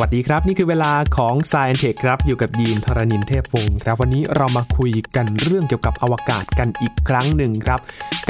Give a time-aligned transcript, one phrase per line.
[0.00, 7.80] วัสดีครับ นี่คือเวลาของ s าย n t e ทคครับอยู่กับยีนทรณินเทพวงศ์ครับ วันนี้เรามาคุยกันเรื่องเกี่ยวกับอวกาศกันอีกครั้งหนึ่งครับ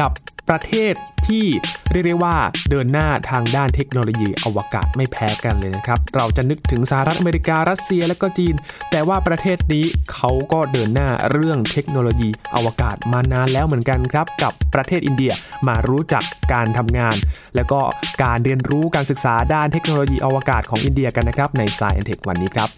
[0.01, 0.11] กับ
[0.49, 0.95] ประเทศ
[1.29, 1.47] ที่
[1.93, 2.37] เรียกได้ว่า
[2.71, 8.55] เดินหน้าทางด้านเทคโนโลยีอวกาศไม่แพ้กันเลยนะครับ เราจะนึกถึงสหรัฐอเมริการัสเซียและก็จีน
[8.91, 15.33] แต่ว่าประเทศนี้เขาก็เดินหน้าเรื่องเทคโนโลยีอวกาศมานานแล้วเหมือนกันครับ กับประเทศอินเดีย
[15.69, 17.17] มารู้จักการทำงาน
[17.57, 17.81] แล้วก็
[18.23, 22.71] การเรียนรู้การศึกษาด้านเทคโนโลยีอวกาศของอินเดียกันนะครับใน Science Tech วันนี้ครับ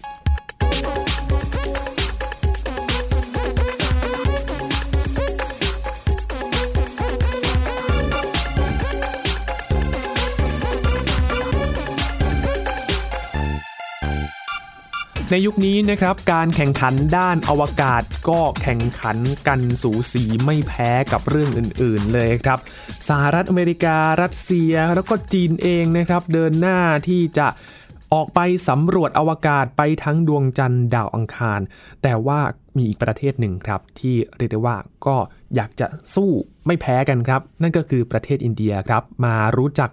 [15.33, 19.17] ในยุคนี้นะครับการแข่งขันด้านอวกาศก็แข่งขัน
[19.47, 22.59] กันสูสีไม่แพ้กับเรื่องอื่น ๆ เลยครับ
[23.07, 27.47] สหรัฐอเมริการัสเซียแล้วก็จีนเองนะครับเดินหน้าที่จะ
[28.13, 31.59] ออกไปสำรวจอวกาศไปทั้งดวงจันทร์ดาวอังคาร
[32.03, 32.39] แต่ว่า
[32.75, 35.17] มีอีกประเทศหนึ่งครับที่เรียกได้ว่าก็
[35.55, 36.29] อยากจะสู้
[36.67, 39.89] ไม่แพ้กันครับ นั่นก็คือประเทศอินเดียครับ มารู้จัก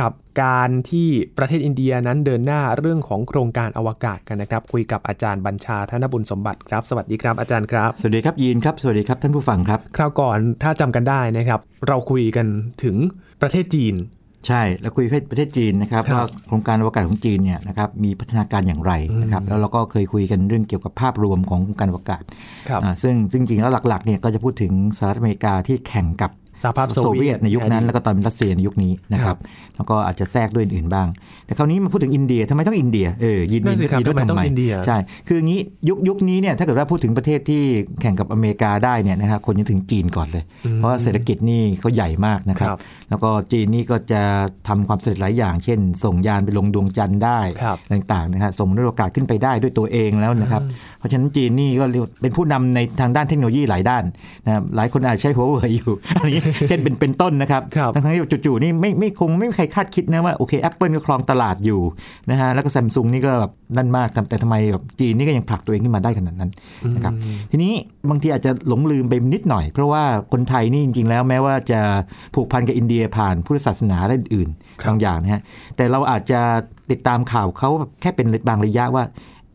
[0.00, 12.46] กับการที่ประเทศอินเดียนั้นเดินหน้าเรื่องของโครงการอวกาศกันนะครับ คุยกับอาจารย์บัญชาธนบุญสมบัติครับ สวัสดีครับอาจารย์ครับ สวัสดีครับยีนครับ สวัสดีครับท่านผู้ฟังครับ คราวก่อนถ้าจำกันได้นะครับ เราคุยกัน
[12.82, 12.96] ถึง
[13.42, 13.94] ประเทศจีน
[14.46, 22.22] ใช่ แล้วคุยประเทศจีนนะครับครับว่าโครงการอวกาศของจีนเนี่ยนะครับมีพัฒนาการอย่างไรนะครับแล้วเราก็เคยคุยกันเรื่องเกี่ยวกับภาพรวมของโครงการอวกาศ
[22.68, 26.30] ครับอ่าซึ่งซึ่งจริงๆแล้วหลักๆเนี่ยก็จะพูดถึงสหรัฐอเมริกาที่แข่งกับ
[26.62, 29.38] สหภาพโซเวียตในยุคนั้นในอดีตแล้วก็ตอนเป็นรัสเซียในยุคนี้นะคครัรับบ
[29.76, 31.08] แล้วก็อาจจะแทรกด้วยอื่นๆบ้าง
[31.46, 37.62] แต่คราวนี้มาพูดถึงอินเดียทำไมต้องอินเดียเออยินนั่นสิครับยินว่าทำไมต้องอินเดียใช่คืออย่างนี้ยุคยุคนี้เนี่ยถ้าเกิดว่าพูดถึงประเทศที่
[38.00, 40.44] แข่งกับอเมริกาได้เนี่ยนะฮะคนจะถึงจีนก่อนเลย
[40.74, 42.78] เพราะว่าเศรษฐกิจนี่เขาใหญ่มากนะครับครับ
[43.10, 44.22] แล้วก็จีนนี่ก็จะ
[44.68, 50.62] ทำความสำเร็จหลายอย่าง เช่น ส่งยานไปลงดวงจันทร์ได้ครับต่างๆนะฮะส่งมนุษย์อวกาศขึ้นไปได้ด้วยตัวเองแล้วนะครับ
[50.98, 54.04] เพราะฉะนั้นจีนนี่ก็เรียกว่าเป็นผู้นำในทางด้านเทคโนโลยีหลายด้าน
[54.46, 61.80] นะครับหลายคนอาจใช้หัวเว่ยอยู่อันนี้เช่นเป็นเป็นต้นนะครับครับทั้งๆที่จู่ๆนี่ไม่ไม่คงไม่มีใครคาดคิดนะว่าโอเค Apple ก็ครองตลาดอยู่
[62.30, 66.50] นะฮะแล้วก็ Samsung นี่ก็แบบนั่นมากแต่แต่ทำไมแบบจีนนี่ก็ยังผลักตัวเองขึ้นมาได้ขนาดนั้น
[66.94, 67.14] นะครับ
[67.50, 67.72] ทีนี้
[68.10, 71.80] บางทีอาจจะหลงลืมไปนิดหน่อย เพราะว่าคนไทยนี่จริงๆ แล้วแม้ว่าจะ
[72.34, 74.48] ผูกพันกับอินเดียผ่านพุทธศาสนาและอื่น
[74.82, 75.42] ครับๆบางอย่างนะฮะ
[75.76, 76.40] แต่เราอาจจะ
[76.90, 79.04] ติดตามข่าวเขาแบบแค่เป็นบางระยะว่า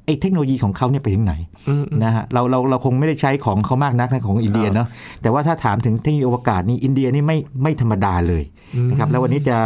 [0.07, 1.33] ไอ้เทคโนโลยีของเขาเนี่ยไปถึงไหน
[1.69, 4.87] อืมนะฮะเราเราเราคงไม่ได้ใช้ของเขามากนักนะของอินเดียเนาะ
[5.21, 8.43] แต่ว่าถ้าถามถึงเทคโนโลยีอวกาศนี่อินเดียนี่ไม่ไม่ธรรมดาเลย
[8.89, 9.57] นะครับแล้ววันนี้จะ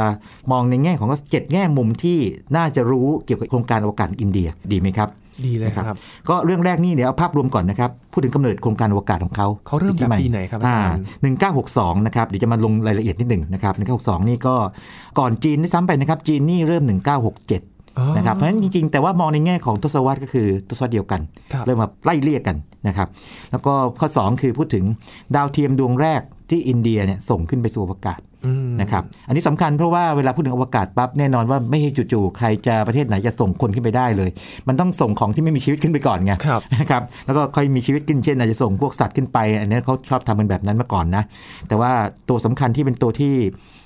[0.51, 2.17] มองในแง่ของเจ็ดแง่มุมที่
[2.55, 5.09] น่าจะรู้เกี่ยวกับโครงการอวกาศอินเดียดีไหมครับ
[5.45, 5.85] ดีเลยนะครับ
[6.29, 14.55] ก็เรื่องแรกนี่เดี๋ยวเอาภาพรวมก่อนนะครับ พูดถึงกำเนิดโครงการอวกาศของเขาเขาเริ่มจากที่ปีไหนครับอาจารย์หนึ่งเก้าหกสองนะครับ เดี๋ยวจะมาลงรายละเอียดนิดหนึ่งนะครับหนึ่งเก้าหกสองนี่ก็
[15.19, 17.80] ก่อนจีนด้วยซ้ำไปนะครับ จีนนี่เริ่มหนึ่งเก้าหกเจ็ดอ๋อ
[18.17, 21.21] นะครับ เพราะฉะนั้นจริงๆ แต่ว่ามองในแง่ของทศวรรษก็คือทศวรรษเดียวกัน
[21.53, 22.57] ครับเริ่มมาไล่เรียกกัน
[22.87, 23.07] นะครับ
[23.51, 24.85] แล้วก็ข้อ 2 คือพูดถึง
[25.35, 28.30] ดาวเทียมดวงแรกที่อินเดียเนี่ยส่งขึ้นไปสู่อวกาศอืม
[28.81, 34.29] นะครับอันนี้สำคัญเพราะว่าเวลาพูดถึงอวกาศปั๊บแน่นอนว่าไม่ให้จู่ๆใครจะประเทศไหนจะส่งคนขึ้นไปได้เลย
[34.67, 41.23] มันต้องส่งของที่ไม่มีชีวิตขึ้นไปก่อนไงครับนะครับแล้วก็ค่อยมีชีวิตขึ้นเช่นอาจจะส่งพวกสัตว์ขึ้นไป อันนี้เขาชอบทำเป็นแบบนั้นมาก่อนนะ
[41.67, 41.91] แต่ว่า
[42.29, 43.33] ตัวสำคัญที่เป็นตัวที่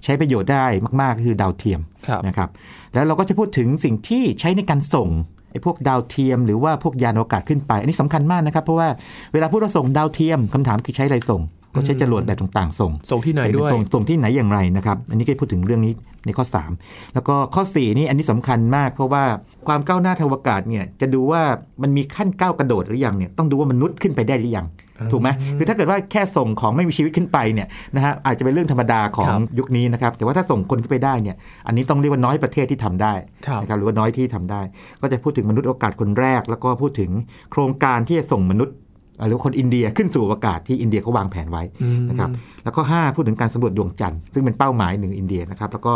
[0.04, 0.66] ใช้ประโยชน์ได้
[1.02, 2.50] มากๆก็คือดาวเทียมครับนะครับ
[2.94, 5.10] แล้วเราก็จะพูดถึงสิ่งที่ใช้ในการส่ง
[5.52, 8.90] ไอ้พวกดาวเทียมหรือว่าพวกยานอวกาศขึ้นไป อันนี้สำคัญมากนะครับ เพราะว่า
[9.34, 11.42] เวลาพูดว่าส่งดาวเทียมคำถามคือใช้อะไรส่ง
[11.75, 15.94] ก็ใช้จรวดแบบต่างๆ ส่ง ส่งที่ไหนด้วยส่งส่งที่ไหนอย่างไรนะครับ อันนี้ก็พูดถึงเรื่องนี้
[16.25, 16.46] ในข้อ
[16.80, 19.24] 3 แล้วก็ข้อ 4 นี่อันนี้สำคัญมาก เพราะว่า
[19.68, 21.41] ความก้าวหน้าทางอวกาศเนี่ยจะดูว่า
[21.81, 24.68] มันมีขั้นก้าวกระโดดหรือยังเนี่ยต้องดูว่ามนุษย์ขึ้นไปได้หรือยัง
[25.12, 31.35] ถูกไหมคือถ้าเกิดว่าแค่ส่งของไม่มีชีวิตขึ้นไปเนี่ยนะฮะอาจจะเป็นเรื่องธรรมดาของครับยุคนี้นะครับ แต่ว่าถ้าส่งคนขึ้นไปได้เนี่ย
[31.68, 33.14] อันนี้ต้องเรียกว่าน้อยประเทศที่ทำได้
[33.47, 34.62] ครับนะครับหรือว่าน้อยที่ทำได้
[35.02, 37.12] ก็จะพูดถึงมนุษย์อวกาศคนแรก แล้วก็พูดถึง
[37.52, 38.84] โครงการที่จะส่งมนุษย์เอ่อ
[39.28, 42.30] หรือว่าคนอินเดียขึ้นสู่อวกาศที่อินเดียเขาวางแผนไว้อืมนะครับ
[42.64, 45.94] แล้วก็5พูดถึงการสำรวจดวงจันทร์ซึ่งเป็นเป้าหมายหนึ่งอินเดียนะครับแล้วก็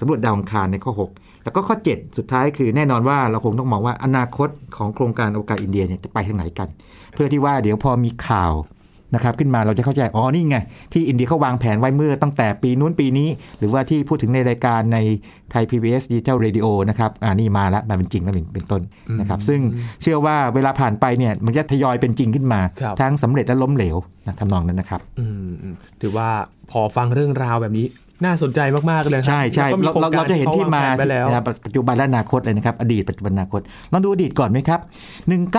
[0.00, 6.68] สำรวจดาวอังคารในข้อ 6 แล้วก็ข้อ 7 สุดท้ายคือแน่นอนว่าเราคงต้องมองว่าอนาคตของโครงการอวกาศอินเดียเนี่ยจะไปทางไหนกัน
[7.14, 8.52] เพื่อที่ว่าเดี๋ยวพอมีข่าว
[9.14, 10.56] นะครับขึ้นมาเราจะเข้าใจอ๋อนี่ไง
[10.92, 13.28] ที่อินเดียเขาวางแผนไว้เมื่อตั้งแต่ปีนู้นปีนี้
[13.58, 14.98] หรือว่าที่พูดถึงในรายการใน
[15.50, 18.82] ไทย PBS Digital Radio นะครับอ่านี่มาแล้วมาเป็นจริงแล้วเป็นเป็นต้น
[19.20, 19.60] นะครับซึ่ง
[20.02, 23.96] เชื่อว่าเวลาผ่านไปเนี่ยมันจะทยอยเป็นจริงขึ้นมาครับทั้งสำเร็จและล้มเหลว
[24.26, 26.28] นะทำนองนั้นนะครับอืมอืมถือว่า
[26.70, 27.86] พอฟังเรื่องราวแบบนี้
[28.24, 28.60] น่าสนใจ
[28.90, 33.60] มาก ๆ เลยครับ ใช่ใช่แล้วก็มีเราโครงเราการจะเห็นที่มาขวงแผนไปแล้วนะครับปัจจุบันและอนาคตเลยนะครับ อดีตปัจจุบันอนาคต
[33.92, 34.80] ลองดูอดีตก่อนไหมครับ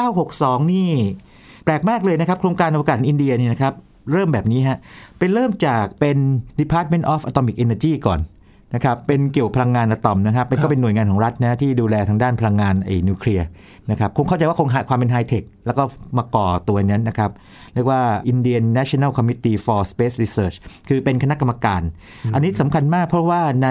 [0.02, 0.90] 1962 นี่
[1.66, 3.74] แปลกมากเลยนะครับ โครงการอวกาศอินเดียนี่นะครับ
[4.12, 4.78] เริ่มแบบนี้ฮะ
[5.20, 6.18] เป็นเริ่มจากเป็น
[6.62, 8.20] Department of Atomic Energy ก่อน
[8.76, 13.48] นะครับเป็นเกี่ยวพลังงานอะตอมนะครับเป็นครัก็บเป็นหน่วยงานของรัฐนะที่ดูแลทางด้านพลังงานไอ้นิวเคลียร์
[13.92, 15.84] นะครับคงเข้าใจว่าคงหาความเป็นไฮเทคแล้วก็
[16.18, 17.32] มาก่อตัวนั้นนะครับ
[17.74, 18.02] เรียกว่า
[18.32, 20.58] Indian National Committee for Space Research
[20.88, 21.82] คือเป็นคณะกรรมการ
[22.34, 23.70] อันนี้สำคัญมากเพราะว่าใน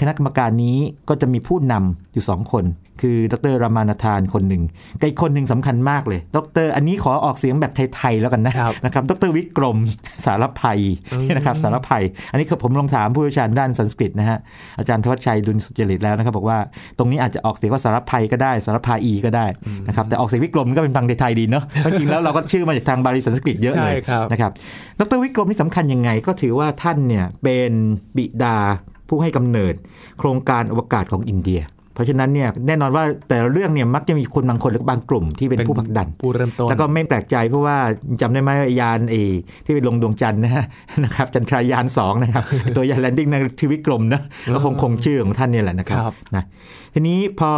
[0.00, 0.76] คณะกรรมการนี้
[1.08, 2.66] ก็จะมีผู้นำอยู่ 2 คน
[3.04, 4.62] คือดรรามานาธานคนหนึ่ง
[5.00, 9.78] กับอีกคนหนึ่งสำคัญมากเลย ดร อันนี้ขอออกเสียงแบบไทยๆแล้วกันนะครับนะครับ ดรวิกรม
[10.24, 10.80] สารภัย
[11.12, 14.38] อืมนะครับสารภัย อันนี้คือผมลองถามผู้เชี่ยวชาญด้านสันสกฤตนะฮะ
[14.78, 16.58] อาจารย์ทวัชชัยดุลสุจริตแล้วนะครับบอกว่า
[16.98, 19.46] ตรงนี้อาจจะออกเสียงว่าสารภัยก็ได้สารพาอีก็ได้
[19.88, 24.50] นะครับแต่ออกเสียงวิกรมก็เป็นฟังไทยๆดีเนาะเพราะจริงแล้วเราก็ชื่อมาจากทางบาลีสันสกฤตเยอะเลยใช่ครับนะครับ
[25.00, 27.72] ดรวิกรมนี่สำคัญยังไง ก็ถือว่าท่านเนี่ยเป็น
[28.16, 28.56] บิดา
[29.08, 29.74] ผู้ให้กำเนิด
[30.18, 31.60] โครงการอวกาศของอินเดีย
[31.94, 37.76] เพราะฉะนั้นเนี่ยแน่นอนว่าแต่ละเรื่องเนี่ยมักจะมีคนบางคนหรือบางกลุ่มที่เป็นผู้ผลักดันผู้เริ่มต้นแล้วก็ไม่แปลกใจเพราะว่า
[38.20, 39.16] จำได้ไหมว่ายานเอ
[39.64, 40.64] ที่ไปลงดวงจันทร์นะฮะ
[41.04, 42.44] นะครับจันทรายานสองนะครับ
[42.76, 44.20] ตัวยาน landing นะชื่อวิกรมนะ
[44.54, 46.44] ก็คงคงชื่อของท่านเนี่ยแหละนะครับครับนะ
[46.94, 47.50] ทีนี้พอ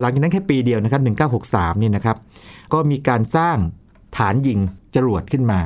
[0.00, 1.02] หลังจากนั้นแค่ปีเดียวนะครับ
[1.42, 2.16] 1963เนี่ยนะครับ
[2.72, 3.56] ก็มีการสร้าง
[4.16, 4.58] ฐานยิง
[4.94, 5.60] จรวดขึ้นมา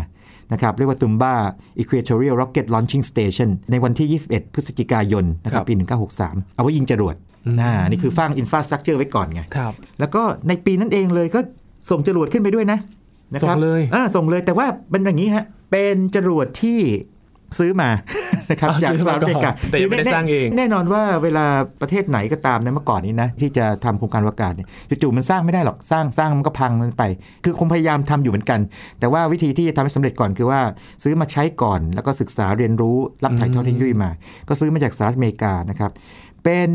[0.53, 1.35] นะครับเรียกว่า Thumba
[1.81, 5.75] Equatorial Rocket Launching Station ในวันที่ 21 พฤศจิกายนนะครับปี
[6.15, 7.17] 1963 เอาไว้ยิงจรวด
[7.61, 11.41] นะนี่คือสร้าง infrastructure ไว้ก่อนไงครับแล้วก็ในปีนั้นเองเลยก็
[11.91, 12.79] ส่งจรวดขึ้นไปด้วยนะ
[13.35, 16.81] นะครับส่งเลยอ่าส่งเลยแต่ว่าเป็นอย่างนี้ฮะเป็นจรวดที่
[17.59, 17.91] ซื้อมา
[18.51, 21.47] นะครับอ่าจากซื้อสมาหรัฐอเมริกาก่อนแต่ยังไม่ได้แน่สร้างเองแน่นอนว่าเวลา
[21.81, 24.69] ประเทศไหนก็ตามนะเมื่อก่อนนี้นะที่จะทำโครงการอวกาศเนี่ย
[25.03, 27.05] จู่ๆมันสร้างไม่ได้หรอกสร้างสร้างมันก็พังมันไป
[27.45, 28.61] คือคงพยายามทำอยู่เหมือนกัน
[29.01, 30.61] แต่ว่าวิธีที่จะทำให้สำเร็จก่อนคือว่า
[31.03, 34.11] ซื้อมาใช้ก่อน แล้วก็ศึกษาเรียนรู้รับถ่ายทอดเทคโนโลยีมา
[34.49, 35.91] ก็ซื้อมาจากสหรัฐอเมริกานะครับ
[36.45, 36.71] เป็น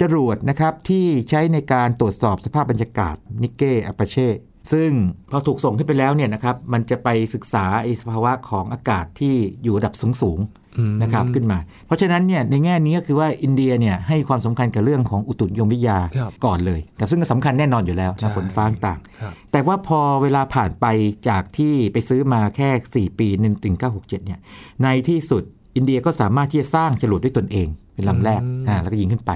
[0.00, 4.28] จรวดนะครับที่ใช้ในการตรวจสอบสภาพบรรยากาศนิเก้อปาเช่
[4.72, 4.90] ซึ่ง
[5.30, 20.86] พอถูกส่งขึ้นไปแล้วเนี่ยนะครับมันจะไปศึกษาไอ้สภาวะของอากาศที่อยู่ระดับสูงๆนะครับขึ้นมา เพราะฉะนั้นเนี่ยในแง่นี้ก็คือว่าอินเดียเนี่ยให้ความสำคัญกับเรื่องของอุตุนิยมวิทยาครับก่อนเลยแต่ซึ่งก็สำคัญแน่นอนอยู่แล้วใช่นะฝนฟ้าต่างครับแต่ว่าพอเวลาผ่านไป
[21.28, 24.40] จากที่ไปซื้อมาแค่ 4 ปี1 1 9 6 7เนี่ย
[24.82, 25.44] ในที่สุด
[25.76, 29.32] อินเดียก็สามารถที่จะสร้างจรวดด้วยตนเอง เป็นลำแรกอืมอ่าแล้วก็ยิงขึ้นไป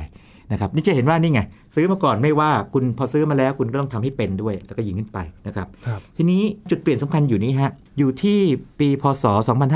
[0.53, 1.41] นะครับนี่จะเห็นว่านี่ไง
[1.75, 8.39] ซื้อมาก่อนไม่ว่าคุณพอซื้อมาแล้วคุณก็ต้องทำให้เป็นด้วย แล้วก็ยิงขึ้นไปนะครับครับทีนี้จุดเปลี่ยนสำคัญอยู่นี้ฮะอยู่ที่
[8.79, 9.25] ปีพศ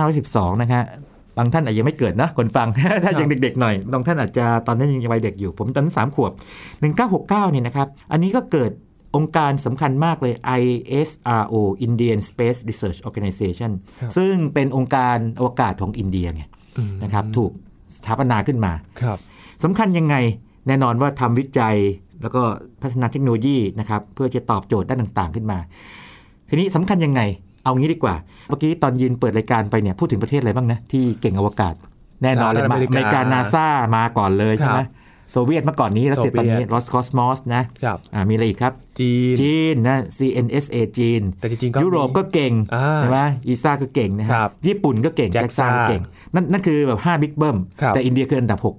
[0.07, 0.83] 2512 นะฮะ
[1.39, 2.67] บางท่านอาจจะไม่เกิดนะคนฟัง
[3.05, 6.33] ถ้ายังเด็กๆหน่อยบางท่านอาจจะตอนนั้นยังวัยเด็กอยู่ ผมตอนนั้นสามขวบ
[6.93, 8.71] 1969เนี่ยนะครับอันนี้ก็เกิด
[9.17, 11.55] องค์การสำคัญมากเลย ISRO
[11.87, 13.71] Indian Space Research Organization
[14.01, 16.43] ครับซึ่งเป็นองค์การอวกาศของอินเดียไง
[16.79, 17.53] อืมนะครับถูก
[17.97, 18.73] สถาปนาขึ้นมา
[19.03, 19.19] ครับ
[19.65, 20.17] สำคัญยังไง
[20.67, 21.77] แน่นอนว่าทำวิจัย
[22.23, 22.43] แล้วก็
[22.83, 25.59] พัฒนาเทคโนโลยีนะครับเพื่อจะตอบโจทย์ด้านต่างๆขึ้นมา
[26.49, 27.21] ทีนี้สำคัญยังไง
[27.65, 28.15] เอางี้ดีกว่า
[28.49, 31.75] เมื่อกี้ตอนยินเปิดรายการไปเนี่ยพูดถึงประเทศอะไรบ้างนะที่เก่งอวกาศ
[32.23, 33.67] แน่นอนเลยสหรัฐมาออเมเมริริกากานาซา
[33.97, 34.89] มาก่อนเลยใช่ไหมครับ
[35.31, 46.03] โซเวียตเมื่อก่อนนี้รัสเซียตอนนี้โซเวียต Roscosmos นะครับอ่ามีอะไรอีกครับ จีนจีนนะ CNSA จีน แต่จริงๆก็ยุโรปก็เก่งอ่าใช่ไหมESA ก็เก่งนะฮะครับ ญี่ปุ่นก็เก่ง JAXA ก็เก่ง
[46.35, 48.77] นั่นนั่นคือแบบ5บิ๊กเบิ้มครับแต่อินเดียคืออันดับ6อืม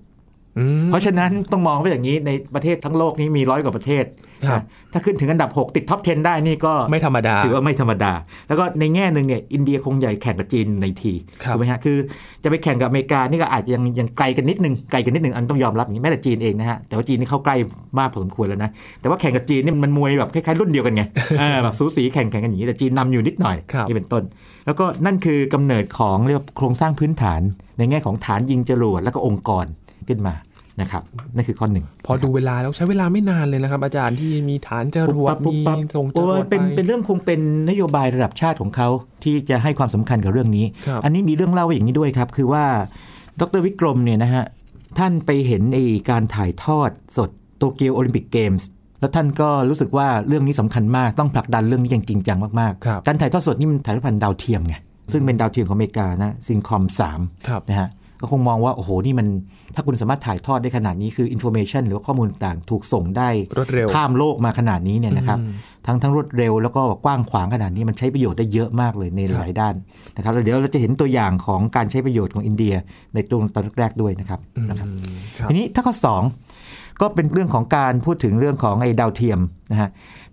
[0.88, 4.06] เพราะฉะนั้นต้องมองไปอย่างนี้ในประเทศทั้งโลกนี้มีร้อยกว่าประเทศ
[4.50, 4.64] ครับนะ
[4.94, 8.14] ถ้าขึ้นถึงอันดับ 6 ติด top 10 ได้นี่ก็ไม่ธรรมดา ถือว่าไม่ธรรมดา
[8.48, 11.14] แล้วก็ในแง่หนึ่งเนี่ยอินเดียคงอยากแข่งกับจีนในที
[11.44, 11.98] ครับถูกไหมฮะคือ
[12.44, 17.56] จะไปแข่งกับอเมริกานี่ก็อาจจะยังยังไกลกันนิดนึงไกลกันนิดนึงอันต้องยอมรับอย่างนี้แม้แต่จีนเองนะฮะแต่ว่าจีนนี่เข้าใกล้
[18.00, 18.70] มากพอสมควรแล้วนะ
[19.02, 21.04] แต่ว่าแข่งกับจีนนี่มันมวยแบบคล้ายๆรุ่นเดียวกันไง
[21.40, 24.24] เออแบบสูสีแข่งแข่งกันอย่างนี้แต่จีนนำอยู่นิดหน่อยครับนี่เป็นต้น
[24.66, 27.42] แล้วก็นั่นคือกำเนิดของเรียกว่าโครงสร้างพื้นฐาน
[27.78, 29.66] ในแง่ของฐานยิงจรวดแล้วก็องค์กร
[30.08, 30.34] ขึ้นมา
[30.82, 31.04] นะครับ
[31.36, 38.88] นั่นคือข้อหนึ่งพอดูเวลาแล้วใช้เวลาไม่นานเลยนะครับ อาจารย์ที่มีฐานจรวดปุ๊บมีปั๊บส่งจโอ้รวดเป็นไปเป็นเรื่องคงเป็นนโยบายระดับชาติของเขา
[39.24, 42.66] ที่จะให้ความสำคัญกับเรื่องนี้ครับอันนี้มีเรื่องเล่าอย่างนี้ด้วยครับ คือว่า
[43.40, 44.44] ดรวิกรมเนี่ยนะฮะ
[44.98, 48.68] ท่านไปเห็นไอ้การถ่ายทอดสดโตเกียวโอลิมปิกเกมส์
[49.00, 54.76] แล้วท่านก็รู้สึกว่าเรื่องนี้สำคัญมากต้องผลักดันเรื่องนี้อย่างจริงจังมากครับๆการถ่ายทอดสดนี่มันถ่ายทอดผ่านดาวเทียมไง
[55.12, 57.90] ซึ่งเป็นดาวเทียมของอเมริกานะ Syncom สามครับนะฮะ
[58.22, 59.28] ก็คงมองว่า โอ้โห นี่มัน
[59.76, 65.54] ถ้าคุณสามารถถ่ายทอดได้ขนาดนี้คือ information หรือว่าข้อมูลต่างๆถูกส่งได้รวดเร็วข้ามโลกมาขนาดนี้เนี่ยนะครับอืม
[65.88, 69.76] ทั้งทั้งรวดเร็วแล้วก็กว้างขวางขนาดนี้มันใช้ประโยชน์ได้เยอะมากเลยในหลายด้าน
[70.16, 72.74] นะครับแล้วเดี๋ยวเราจะเห็นตัวอย่างของการใช้ประโยชน์ของอินเดีย
[73.14, 75.96] ในตัวตอนแรกๆด้วยนะครับนะครับอืมครับทีนี้ถ้าข้อ
[76.48, 79.40] 2 ก็เป็นเรื่องของการพูดถึงเรื่องของไอ้ดาวเทียม
[79.72, 79.90] นะฮะ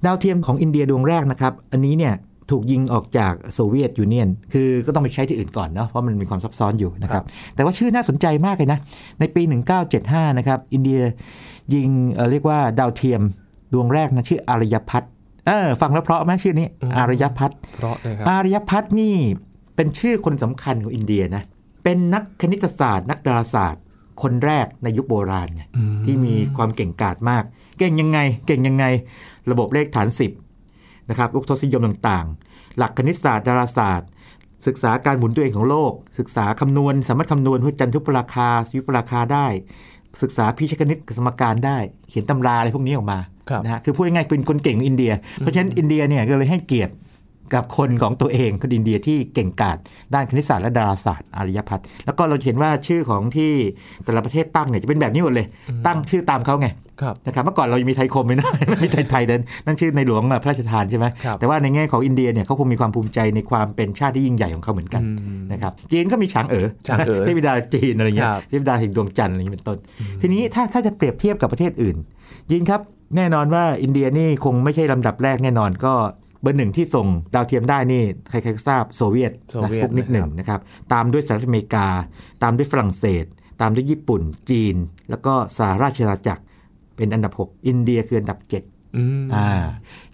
[0.06, 2.14] ดาวเทียมของอินเดียดวงแรกนะครับ อันนี้เนี่ย
[2.50, 7.24] ถูกยิงออกจาก Soviet Union คือก็ต้องไปใช้ที่อื่นก่อนเนาะเพราะมันมีความซับซ้อนอยู่นะครับ
[7.54, 8.78] แต่ว่าชื่อน่าสนใจมากเลยนะ
[9.20, 9.42] ในปี
[9.90, 11.00] 1975 นะครับ อินเดีย
[11.74, 13.22] ยิงเอ่อเรียกว่าดาวเทียม
[13.72, 15.10] ดวงแรกนะชื่ออารยพัฒน์
[15.46, 19.14] เออฟังแล้วเพราะไหมชื่อนี้อืมอารยพัฒน์เพราะเลยครับอารยพัฒน์นี่
[19.76, 21.42] เป็นชื่อคนสำคัญของอินเดียนะ
[21.84, 23.82] เป็นนักคณิตศาสตร์ นักดาราศาสตร์
[24.22, 25.62] คนแรกในยุคโบราณไง
[26.04, 27.44] ที่มีความเก่งกาจมาก
[27.78, 28.84] เก่งยังไง เก่งยังไง
[29.50, 30.45] ระบบเลขฐาน 10
[31.10, 34.08] นะครับลูกทศนิยมต่างๆ หลักคณิตศาสตร์ดาราศาสตร์
[34.66, 39.46] ศึกษาการหมุนตัวเองของโลก ศึกษาคำนวณ สามารถคำนวณพจันทุปราคาสวิปราคาได้
[40.22, 43.18] ศึกษาพิชคณิตสมการได้ เขียนตำราอะไรพวกนี้ออกมา
[43.50, 46.92] ครับนะฮะคือพูดง่ายๆเป็นคนเก่งของอินเดีย เพราะฉะนั้นอินเดียเนี่ยก็เลยให้เกียรติ
[47.54, 49.78] กับคนของตัวเองคนอินเดียที่เก่งกาจ
[50.14, 53.52] ด้านคณิตศาสตร์และดาราศาสตร์อารยพัฒน์แล้วก็เราเห็นว่าชื่อของที่
[54.04, 55.46] แต่ละประเทศตั้งเนี่ยจะเป็นแบบนี้หมดเลย
[55.86, 56.68] ตั้งชื่อตามเขาไง
[57.02, 69.78] ครับนะครับเมื่อก่อนเรายังมีไทยคมไหมนะไม่มีไทยไทยเดินนั่นชื่อในหลวงพระราชทานใช่ไหมครับแต่ว่าในแง่ของอินเดียเนี่ยเขาคงมีความภูมิใจในความเป็นชาติที่ยิ่งใหญ่ของเขาเหมือนกันอืมนะครับจีนก็มีฉางเอ๋อฉางเอ๋อเทพธิดาจีนอะไรเงี้ยครับเทพธิดาแห่งดวงจันทร์อะไรอย่างนี้เป็นต้น
[70.20, 71.96] ทีนี้ถ้าถ้าจะเปรียบเทียบกับประเทศอื่น
[72.50, 72.80] ยินครับ
[73.16, 75.92] แน่นอนว่าอินเดียนี่คงไม่ใช่ลำดับแรกแน่นอนก็
[76.25, 80.60] เบอร์หนึ่งที่ส่งดาวเทียมได้นี่ใครๆก็ทราบโซเวียตโซเวียตสปุตนิกหนึ่งนะครับ
[80.92, 81.86] ตามด้วยสหรัฐอเมริกา
[82.42, 83.24] ตามด้วยฝรั่งเศส
[83.60, 84.76] ตามด้วยญี่ปุ่น จีน
[85.10, 86.42] แล้วก็สหราชอาณาจักร
[86.96, 88.38] เป็นอันดับ 6 อินเดียคืออันดับ
[88.68, 89.48] 7อืมอ่า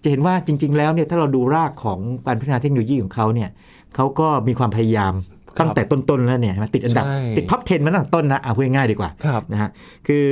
[0.03, 3.49] จะเห็นว่าจริง ๆ แล้วเนี่ยถ้าเราดูรากของการพัฒนาเทคโนโลยีของเขาเนี่ย
[3.95, 5.13] เขาก็มีความพยายาม
[5.47, 9.69] ครับตั้งแต่ต้นๆแล้วเนี่ยมาติดอันดับใช่ติด top 10 มาตั้งแต่ต้นนะเอาพูดง่ายๆดีกว่าครับนะฮะ
[10.07, 10.25] คือ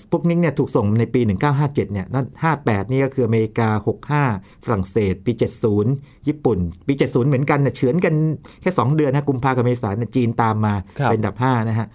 [0.00, 1.20] สปุกนิกเนี่ยถูกส่งในปี
[1.52, 2.26] 1957 เนี่ยนั่น
[2.58, 3.68] 58 นี่ก็คืออเมริกา
[4.16, 5.32] 65 ฝรั่งเศส ปี
[5.80, 8.14] 70 ญี่ปุ่น ปี 70 เหมือนกันเนี่ยเฉือนกัน
[8.60, 11.88] แค่ 2 เดือนนะกุมภากับเมษายนเนี่ยจีนตามมาครับเป็นอันดับ 5 นะฮะ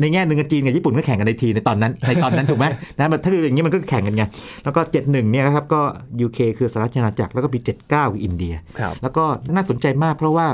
[0.00, 4.24] ในแง่หนึ่งจีนกับญี่ปุ่นก็แข่งกันในทีในตอนนั้นในตอนนั้นถูกไหมนะมันถ้าคืออย่างนี้มันก็แข่งกันไง
[4.64, 5.80] แล้วก็ 71เนี่ยนะครับก็
[6.26, 9.24] UK คือสหรัฐอาณาจักรแล้วก็ปี 79 คืออินเดียครับแล้วก็
[9.54, 10.46] น่าสนใจมากเพราะว่า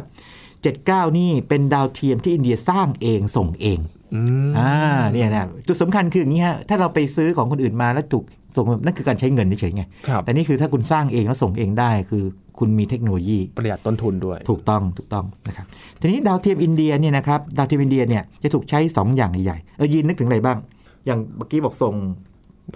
[0.54, 3.78] 79 นี่เป็นดาวเทียมที่อินเดียสร้างเองส่งเอง
[4.14, 4.73] อืมอ่า
[5.12, 8.25] เนี่ยนะจุดสำคัญคืออย่างนี้ฮะถ้าเราไปซื้อของคนอื่นมาแล้วถูก
[8.57, 12.25] ส่งนั่นคือการใช้เงินเฉยๆไงครับแต่นี่คือถ้าคุณสร้างเองแล้วส่งเองได้คือ
[12.59, 15.67] คุณมีเทคโนโลยีประหยัดต้นทุนด้วย ถูกต้องถูกต้องนะครับ
[16.00, 20.59] ทีนี้ดาวเทียมอินเดียเนี่ยนะครับดาวเทียมอินเดียเนี่ยจะถูกใช้ 2 อย่างใหญ่ๆเออยินนึกถึงอะไรบ้าง
[21.07, 21.95] อย่างเมื่อกี้บอกส่ง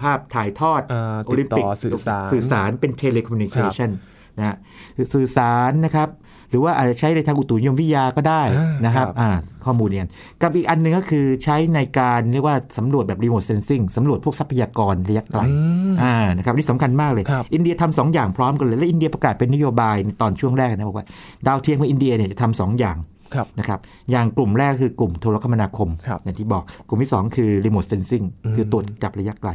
[0.01, 3.89] ภาพถ่ายทอดอ่าโอลิมปิกติดต่อสื่อสารสื่อสารเป็น telecommunication
[4.37, 4.55] นะฮะ
[5.13, 6.24] สื่อสารนะครับห
[6.55, 9.29] รือว่าอาจจะใช้ในทางอุตุนิยมวิทยาก็ได้อ่านนะครับครับอ่า
[9.65, 10.07] ข้อมูลเนี่ย
[10.41, 15.53] กับอีกอันหนึ่งก็คือใช้ในการเรียกว่าสำรวจแบบ remote sensing สำรวจพวกทรัพยากรระยะไกลอื
[15.91, 21.05] มอ่านะครับอันนี่สำคัญมากเลยครับอินเดียทำสองอย่างพร้อมกันเลย และอินเดียประกาศเป็นนโยบายในตอนช่วงแรกนะบอกว่า
[21.47, 22.97] ดาวเทียมของอินเดียเนี่ยจะทำสองอย่าง
[23.35, 23.79] ครับนะครับ
[24.11, 29.51] อย่างกลุ่มแรกคือกลุ่มโทรคมนาคมครับอย่างที่บอกกลุ่มที่ 2 คือ remote sensing อืมคือตรวจจับระยะไกล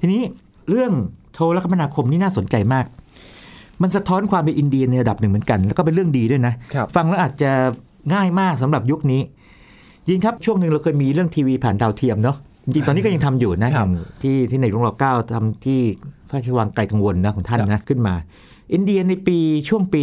[0.00, 0.22] ทีนี้
[0.68, 0.92] เรื่อง
[1.34, 2.86] โทรคมนาคมนี่น่าสนใจมาก
[3.82, 7.50] มันสะท้อนความเป็นอินเดียในระดับหนึ่งเหมือนกัน แล้วก็เป็นเรื่องดีด้วยนะครับฟังแล้วอาจจะ
[8.14, 9.22] ง่ายมากสำหรับยุคนี้
[10.08, 15.80] ยินครับช่วงหนึ่งเราเคยมีเรื่องทีวีผ่านดาวเทียมเนาะจริงๆตอนนี้ก็ยังทำอยู่นะครับอย่างที่ที่ในหลวงรอเก้าทำที่
[16.28, 18.14] พระราชวังไกลกังวลนะของท่านนะขึ้นมา
[18.72, 20.00] อินเดียในปีช่วงปี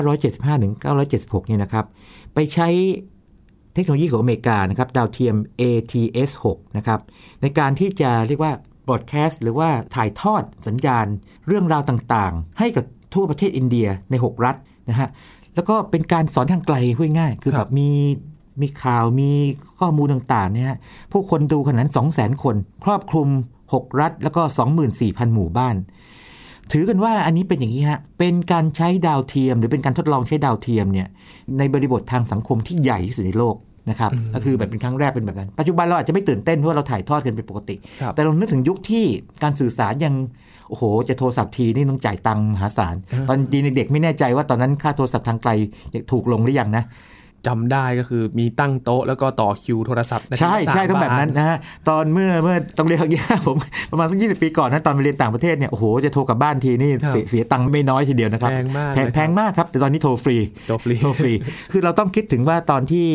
[0.00, 0.74] 1975ถึง
[1.10, 1.86] 976เนี่ยนะครับ
[2.34, 2.68] ไปใช้
[3.74, 6.44] เทคโนโลยีของอเมริกานะครับดาวเทียม ATS6
[6.76, 7.00] นะครับ
[7.42, 8.52] ในการที่จะเรียกว่า
[8.88, 11.06] บอดแคสต์หรือว่าถ่ายทอดสัญญาณ
[11.46, 14.56] เรื่องราวต่างๆ ให้กับ ทั่วประเทศอินเดียใน 6 รัฐ
[14.90, 15.08] นะฮะ
[15.54, 17.90] แล้วก็เป็นการสอนทางไกลพูดง่ายๆคือคแบรับบมี
[18.60, 19.30] มีข่าวมี
[19.78, 20.78] ข้อมูลต่างๆเนี่ยฮะ
[21.12, 23.28] ผู้คนดูขนาดนั้น200,000 คน ครอบคลุม
[23.64, 24.42] 6 รัฐ แล้วก็
[24.88, 25.74] 24,000 หมู่บ้าน
[26.72, 31.08] ถือกันว่าอันนี้เป็นอย่างนี้ฮะ เป็นการใช้ดาวเทียม หรือเป็นการทดลองใช้ดาวเทียมเนี่ย
[31.58, 33.56] ในบริบททางสังคมที่ใหญ่ที่สุดในโลก
[33.90, 39.04] นะครับก็คือแบบเป็นครั้งแรกเป็นแบบนั้น ปัจจุบันเราอาจจะไม่ตื่นเต้นเพราะว่าเราถ่ายทอดกันเป็นปกติครับแต่เรานึกถึงยุคที่
[39.42, 40.14] การสื่อสารยัง
[40.68, 42.94] โอ้โห จะโทรศัพท์ทีนี่ต้องจ่ายตังค์มหาศาล
[43.28, 45.50] ตอนดีเด็กๆไม่แน่ใจว่าตอนนั้นค่าโทรศัพท์ทางไกล
[46.10, 46.84] ถูกลงหรือยังนะ
[47.46, 53.56] จำได้ก็คือมีตั้งโต๊ะแล้วก็ต่อคิวโทรศัพท์นาทีใช่ละสามใช่ต้องแบบนั้นาทนะฮะตอนเมื่อเมื่อต้องเรียกอย่างผม
[53.90, 60.36] ประมาณสักยี่สิบปีก่อนนะตอนไปเรียนต่างประเทศเนี่ยโอ้โหจะโทรกลับบ้านทีนี่ครับเสียเสียตังค์ไม่น้อยทีเดียวนะครับแพงมากแพงเลยครับแพงมากครับแต่ตอนนี้โทรฟรี
[60.70, 61.32] จบฟรีโทรฟรี
[61.72, 63.06] คือเราต้องคิดถึงว่าตอนที่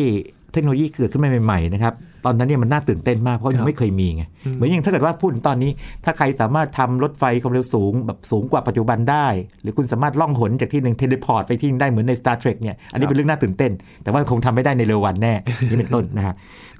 [0.52, 4.22] เทคโนโลยีเกิดขึ้นมาใหม่ๆนะครับต อนนั้นเนี่ยมันน่าตื่นเต้นมากเพราะครัยังไม่เคยมีไง
[4.54, 5.70] เหมือนอย่างถ้าเกิดว่าพูดถึงตอนนี้
[6.04, 9.26] ถ้าใครสามารถทำรถไฟความเร็วสูงแบบสูงกว่าปัจจุบันได้
[9.62, 15.34] หรือคุณสามารถล่องหนจากที่หนึ่ง teleport ไปที่หนึ่งได้เหมือนใน Star Trek เนี่ยอันนี้เป็นเรื่องน่าตื่นเต้น แต่ว่าคงทำไม่ได้ในเร็ววันแน่
[15.70, 16.34] นี่เป็นต้นนะฮะ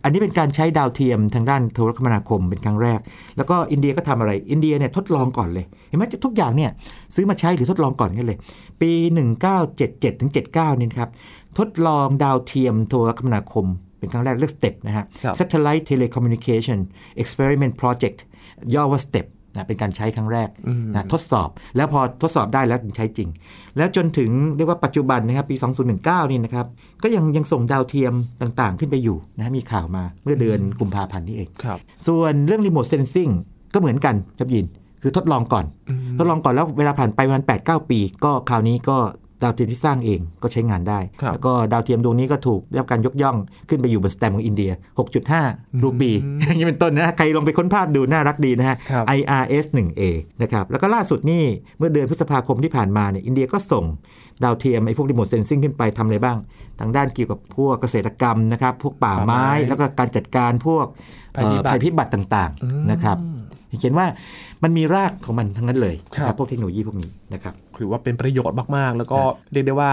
[0.05, 3.01] อันนี้เป็นการใช้ดาวเทียมทางด้านโทรคมนาคมเป็นครั้งแรก
[3.37, 6.71] แล้วก็อินเดียก็ทำอะไร อินเดียเนี่ยทดลองก่อนเลยเห็นไหมทุกอย่างเนี่ย
[7.15, 8.39] ซื้อมาใช้หรือทดลองก่อนกันเลย
[8.81, 8.91] ปี
[9.57, 11.11] 1977ถึง79นี่นะครับ
[11.59, 13.67] ทดลองดาวเทียมโทรคมนาคม
[13.99, 16.79] เป็นครั้งแรกเรียก STEP นะฮะครับ Satellite Telecommunication
[17.23, 18.19] Experiment Project
[18.75, 23.29] ย่อว่า STEP นะเป็นการใช้ครั้งแรกอืมนะทดสอบ แล้วพอทดสอบได้แล้วถึงใช้จริง
[23.77, 25.57] แล้วจนถึงเรียกว่าปัจจุบันนะครับปี
[25.95, 26.67] 2019 นี่นะครับ
[27.03, 28.13] ก็ยังยังส่งดาวเทียม
[28.43, 33.29] ต่างๆ ขึ้นไปอยู่นะฮะมีข่าวมาเมื่อเดือนกุมภาพันธ์นี่เองครับส่วนเรื่องรีโมทเซนซิง
[33.75, 34.67] ก็เหมือนกันครับยิน
[35.03, 38.97] คือทดลองก่อนอืมทดลองก่อนแล้วเวลาผ่านไปประมาณ8 9 ปี ก็คราวนี้ก็
[39.43, 43.37] ดาวเทียมที่สร้างเองก็ใช้งานได้ครับแล้วก็ดาวเทียมดวงนี้ก็ถูกได้รับการยกย่อง
[43.69, 44.71] ขึ้นไปอยู่บนสแตมป์ของอินเดีย
[45.27, 46.11] 6.5 รูปี
[46.47, 50.03] อย่างนี้เป็นต้นนะใครลองไปค้นภาพดูน่ารักดีนะฮะครับ IRS 1A
[50.43, 51.45] นะครับแล้วก็ล่าสุดนี่
[51.79, 53.85] เมื่อเดือนพฤษภาคมที่ผ่านมาเนี่ยอินเดียก็ส่ง
[54.45, 56.39] ดาวเทียมไอ้พวก remote sensing ขึ้นไปทำอะไรบ้าง
[56.81, 60.87] ทางด้านเกี่ยวกับพวกเกษตรกรรมนะครับ พวกป่าไม้ป่าไม้แล้วก็การจัดการพวก
[61.37, 63.19] ภัยพิบัติเอ่อภัยพิบัติต่างๆนะครับ
[63.81, 64.07] เขียนว่า
[64.63, 69.21] มันมีรากของมันทั้งนั้นเลยนะคครัรับบพวกเทคโนโลยีพวกนี้นะครับถือว่าเป็นประโยชน์มากๆ แล้วก็
[69.53, 69.93] เรียกได้ว่า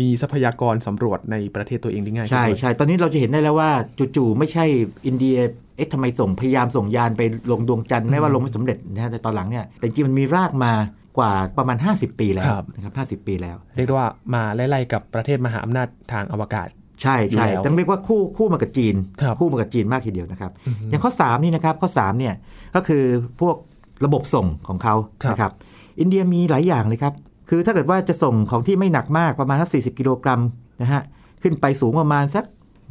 [0.00, 3.70] มีทรัพยากรสำรวจในประเทศตัวเองได้ง่ายขึ้นใช่ด้วยใช่ตอนนี้เราจะเห็นได้แล้วว่า
[4.16, 4.64] จู่ๆไม่ใช่
[5.06, 5.36] อินเดีย
[5.76, 10.72] เอ๊ะทำไมส่งพยายามส่งยานไปลงดวงจันทร์แม้ว่าลงไม่สำเร็จนะฮะแต่ตอนหลังเนี่ยแต่จริงๆมันมีรากมา
[11.18, 16.68] กว่าประมาณ 50 ปีแล้วครับนะครับ50 ปีแล้ว เรียกได้ว่ามาไล่ๆกับประเทศมหาอำนาจทางอวกาศ
[17.02, 20.50] ใช่ใช่อยู่แล้วต้องเรียกว่าคู่คู่มากับจีนครับคู่มากับจีนมากทีเดียวนะครับ
[20.90, 22.34] อย่างข้อ 3 นี่นะครับข้อ3เนี่ย
[22.74, 23.02] ก็คือ
[23.40, 23.56] พวก
[24.04, 25.52] ระบบส่งของเขาครับนะครับ
[26.00, 27.14] อินเดียมีหลายอย่างเลยครับ
[27.50, 30.40] คือถ้าเกิดว่าจะส่งของที่ไม่หนักมากประมาณสัก40กิโลกรัม
[30.82, 31.02] นะฮะ
[31.42, 32.44] ขึ้นไปสูงประมาณสัก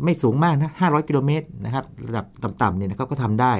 [0.03, 3.53] ไม่สูงมากนะ500กิโลเมตรนะครับระดับต่ำๆเนี่ยนะครับก็ทำได้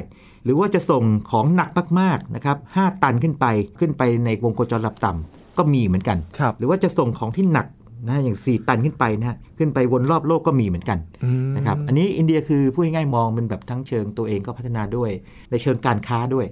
[0.44, 3.46] หรือว่าจะส่งของหนักมากๆนะครับ5ตันขึ้นไป
[3.80, 7.68] ขึ้นไปในวงโคจรระดับต่ำก็มีเหมือนกันครับหรือว่าจะส่งของที่หนัก
[8.08, 15.10] นะอย่าง 4 ตันขึ้นไปนะฮะขึ้นไปวนรอบโลกก็มีเหมือนกันอืมนะครับอันนี้อินเดียคือพูดง่ายๆมองเป็นแบบทั้งเชิงตัวเองก็พัฒนาด้วย
[15.52, 16.46] ในเชิงการค้าด้วย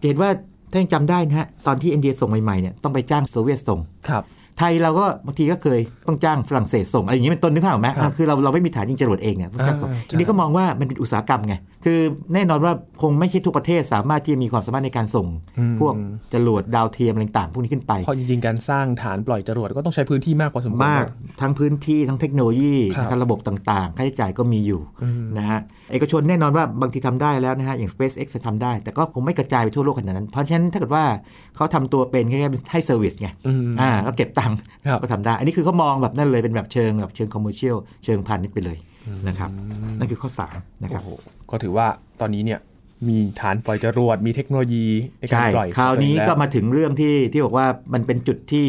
[0.00, 0.30] จะเห็นว่า
[0.70, 4.24] ถ้ายังจำได้นะฮะตอนที่อินเดียส่งใหม่ๆเนี่ยต้องไปจ้างโซเวียตส่งครับ
[4.58, 11.54] ไทยเราก็บางทีก็เคยต้องจ้างฝรั่งเศสส่งอะไรอย่างนี้เป็นต้นนึกภาพออกไหมครับอ่าคือเราเราไม่มีฐานยิงจรวดเองเนี่ยต้องจ้างส่งอ่าใช่ทีนี้ก็มองว่ามันเป็นอุตสาหกรรมไง
[11.84, 11.98] คือ
[12.34, 15.26] แน่นอนว่าคงไม่ใช่ทุกประเทศสามารถที่จะมีความสามารถในการส่ง
[15.58, 15.94] อืมพวก
[16.34, 21.04] จรวดดาวเทียมอะไรต่างๆพวกนี้ขึ้นไปเพราะจริงๆการสร้างฐานปล่อยจรวดก็ต้องใช้พื้นที่มากพอสมควรมาก
[21.40, 25.60] ทั้งพื้นที่ทั้งเทคโนโลยีครับนะครับระบบต่างๆค่าใช้จ่ายก็มีอยู่อืมนะฮะ
[25.92, 31.04] เอกชนแน่นอนว่าบางทีทำได้แล้วนะฮะอย่าง SpaceX จะทำได้ แต่ก็คงไม่กระจายไปทั่วโลกขนาดนั้น เพราะฉะนั้นถ้าเกิดว่า
[31.56, 32.38] เขาทำตัวเป็นแค่
[32.72, 38.78] ให้ service ไงอืมอ่าแล้วเก็บตังค์ครับก็ทำได้ อันนี้คือเขามองแบบนั้นเลยเป็นแบบเชิงแบบเชิง commercial เชิงพาณิชย์ไปเลย
[39.28, 39.50] นะครับ
[39.98, 41.86] นั่นคือข้อ3นะครับโอ้โหก็ถือว่า
[42.20, 42.60] ตอนนี้เนี่ย
[43.08, 44.86] มีฐานปล่อยจรวดมีเทคโนโลยี
[45.20, 48.66] ในการใช่ปล่อยคราวนี้แล้ก็มาถึงเรื่องที่ที่บอกว่ามันเป็นจุดที่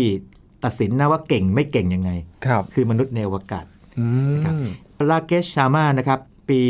[0.64, 2.12] ตัดสินนะว่าเก่งไม่เก่งยังไง
[2.46, 3.66] ครับคือมนุษย์ในอวกาศ
[4.00, 4.54] อืมนะครับ
[5.10, 6.62] ลาเกชชามานะครับปี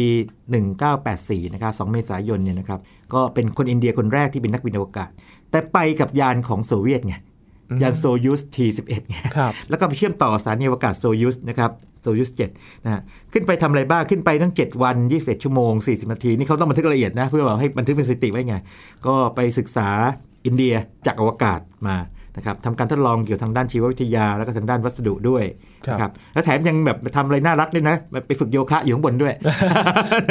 [0.72, 2.80] 1984นะครับ2เมษายนเนี่ยนะครับ
[3.14, 5.10] ก็เป็นคนอินเดียคนแรกที่เป็นนักบินอวกาศ
[5.52, 7.16] แต่ไปกับยานของโซเวียตไง
[7.82, 13.02] ยานโซยูส T11 ไงครับแล้วก็ไปเชื่อมต่อสถานีอวกาศโซยูสนะครับโซยูส7นะฮะ
[13.34, 18.56] ขึ้นไปทำอะไรบ้าง ขึ้นไปตั้ง 7 วัน 21 ชั่วโมง 40 นาที นี่เขาต้องบันทึกละเอียดนะ เพื่อแบบให้บันทึกเป็นสถิติไว้ไง
[19.06, 19.90] ก็ไปศึกษา
[20.46, 20.74] อินเดีย
[21.06, 21.96] จากอวกาศมา
[22.38, 25.44] นะครับทำการทดลองเกี่ยวทางด้านชีววิทยา แล้วก็ทางด้านวัสดุด้วย
[25.88, 27.96] ครับนะครับแล้วแถมยังแบบทำอะไรน่ารักด้วยนะ
[28.28, 29.34] ไปฝึกโยคะอยู่ข้างบนด้วย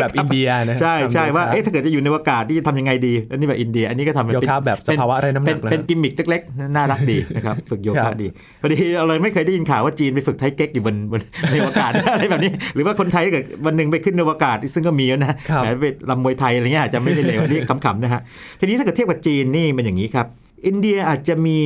[0.01, 8.29] แบบอินเดียนะใช่ใช่ทำโยคะว่าเอ๊ะถ้าเกิดจะอยู่ในอวกาศที่จะทำยังไงดีอันนี้แบบอินเดีย อันนี้ก็ทำเป็นโยคะแบบสภาวะไร้น้ำหนักเป็นเลยเป็นกิมมิคเล็กๆ น่ารักดีนะครับฝึกโยครัคะบดี
[8.63, 18.21] พอดีเราเลยไม่เคยได้ยินข่าวว่าจีนไปฝึกไทเก๊กอยู่บนบนในอวกาศอะไรแบบนี้ หรือว่าคนไทยเกิดวันหนึ่งไปขึ้นในอวกาศซึ่งก็มีแล้วนะครับแหมไปลำมวยไทยอะไรเงี้ยอาจจะไม่ได้เลวอันนี้ขำๆนะฮะ
[18.61, 20.27] ทีนี้ถ้าเกิดเทียบกับจีนนี่เป็นอย่างนี้ครับ
[20.67, 21.59] อินเดียอาจจะมี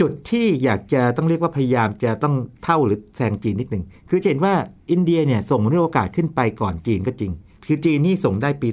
[0.00, 4.54] จุดที่อยากจะต้องเรียกว่าพยายามจะต้องเท่าหรือแซงจีนนิดหนึ่งคือจะเห็นว่า
[4.90, 7.32] อินเดียเนี่ยส่งมนุษย์อวกาศขึ้นไปก่อนจีนก็จริง
[7.66, 8.68] คือจีนนี่ส่งได้ปี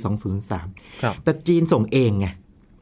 [0.49, 2.27] 2003ครับแต่จีนส่งเองไง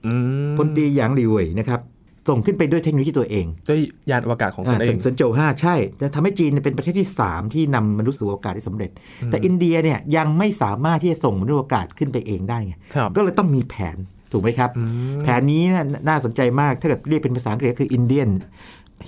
[0.05, 0.13] อื
[0.51, 1.81] มพลตรีหยางลี่เหว่ยนะครับ
[2.29, 8.89] ส่งขึ้นไปด้วยเทคโนโลยีตัวเองด้วยยานอวกาศของตนเอออย่างเซินโจวห้าใช่จะทำให้จีนเนี่ยเป็นประเทศที่ 3 ที่นำมนุษย์สู่อวกาศได้สำเร็จ
[9.31, 13.97] แต่อินเดียเนี่ยยังไม่สามารถที่จะส่งมนุษย์อวกาศขึ้นไปเองได้ไงครับก็เลยต้องมีแผน
[14.35, 14.83] ถูกไหมครับอื
[15.17, 18.29] มแผนนี้น่าน่าสนใจมาก ถ้าเกิดเรียกเป็นภาษาอังกฤษก็คือ Indian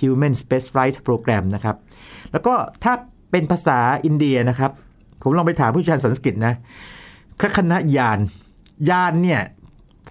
[0.01, 1.75] Human Space Flight Program นะครับ
[2.31, 2.93] แล้วก็ถ้า
[3.31, 4.71] เป็นภาษาอินเดียนะครับ
[5.23, 6.53] ผมลองไปถามผู้เชี่ยวชาญสันสกฤตนะ
[7.41, 8.19] คคณะยาน
[8.89, 9.41] ยานเนี่ย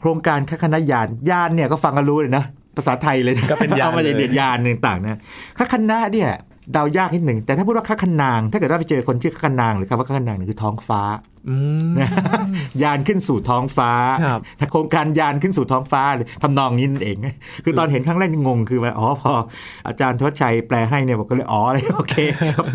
[0.01, 2.45] โครงการคคณะยานยานเนี่ยก็ฟังกันรู้เลยนะ
[2.77, 5.19] ภาษาไทยเลยะก็เป็นยานเอามาจากเลยเดียดยานต่างๆนะ
[5.59, 6.31] คคณะเนี่ย
[6.73, 11.03] เดายากนิดหนึ่ง แต่ถ้าพูดว่าคคนาง ถ้าเกิดว่าไปเจอคนชื่อคคนางหรือคำว่าคคนางเนี่ยคือท้องฟ้า
[11.49, 11.57] อื
[11.89, 12.11] มนะ
[12.83, 13.91] ยานขึ้นสู่ท้องฟ้า
[14.25, 17.17] ครับถ้าโครงการยานขึ้นสู่ท้องฟ้าหรือทำนองนี้นั่นเอง
[17.65, 19.33] คือตอนเห็นครั้งแรกนี่งงคือว่าอ๋อพอ
[19.89, 22.15] อาจารย์ทวชชัยแปลให้เนี่ยบอกก็เลยอ๋อเลยโอเค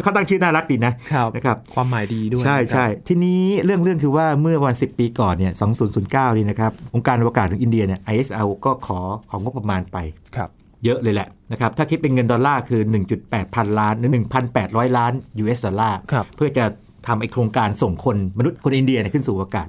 [0.01, 5.53] เขาตั้งชื่อน่ารักดีนะครับนะครับความหมายดีด้วย ใช่นะครับใช่ทีนี้เรื่องเรื่องคือว่าเมื่อวัน 10 ปีก่อนเนี่ย
[5.95, 8.99] 2009นี่นะครับองค์การอวกาศของอินเดียเนี่ย ISL ก็ขอ
[9.29, 9.97] ของงบประมาณไป
[10.35, 10.49] ครับ
[10.85, 12.81] เยอะเลยแหละ นะครับถ้าคิดเป็นเงินดอลลาร์คือ
[13.17, 14.11] 1.8 พันล้านหรือ
[14.53, 16.65] 1,800 ล้าน US ดอลลาร์ครับเพื่อจะ
[17.07, 19.67] ทำไอโครงการส่งคนมนุษย์คนอินเดียเนี่ยขึ้นสู่อวกาศ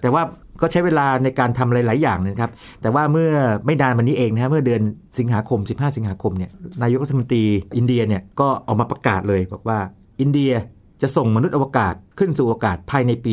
[0.00, 0.22] แต่ว่า
[0.60, 2.50] ก็ใช้เวลาในการทำอะไรหลายอย่างนะครับ
[2.82, 3.30] แต่ว่าเมื่อ
[3.66, 4.82] ไม่นานมานี้เองนะฮะเมื่อเดือน
[5.18, 6.50] สิงหาคม 15 สิงหาคมเนี่ย
[6.82, 7.44] นายกรัฐมนตรี
[7.76, 9.78] อินเดียเนี่ยก็ออกมาประกาศเลยบอกว่า
[10.20, 10.52] อินเดีย
[11.02, 13.32] จะส่งมนุษย์อวกาศขึ้นสู่อวกาศภายในปี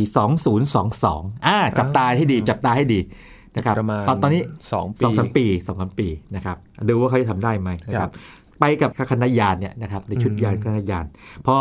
[0.73, 2.99] 2022 อ่าจับตาให้ดีจับตาให้ดี
[3.55, 6.57] นะครับประมาณตอนตอนนี้สองปีสองสามปีสองสามปีนะครับ
[6.89, 8.13] ดูว่าเขาจะทำได้ไหมนะคครัรับบ
[8.59, 11.05] ไปกับคณะยานเนี่ยนะครับในชุดยานคณะยาน
[11.45, 11.55] พอ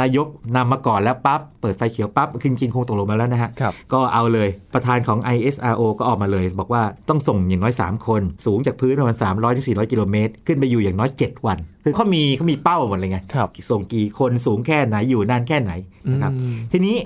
[0.00, 15.72] นายกนำมาก่อนแล้วปั๊บเปิดไฟเขียวปั๊บคือจริงๆคงตกลงมาแล้วนะฮะครับก็เอาเลยประธานของ ISRO ก็ออกมาเลย บอกว่าต้องส่งอย่างน้อย 3 คน สูงจากพื้นประมาณ 300ถึง400 กิโลเมตร ขึ้นไปอยู่อย่างน้อย 7 วัน คือเขามีเขามีเป้าหมดเลยไงครับส่งกี่คนสูงแค่ไหนอยู่นานแค่ไหน
[16.12, 16.96] นะครับอืมทีนี้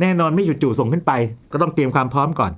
[0.00, 1.12] แน่นอนไม่จู่ๆส่งขึ้นไป
[1.52, 2.52] ก็ต้องเตรียมความพร้อมก่อน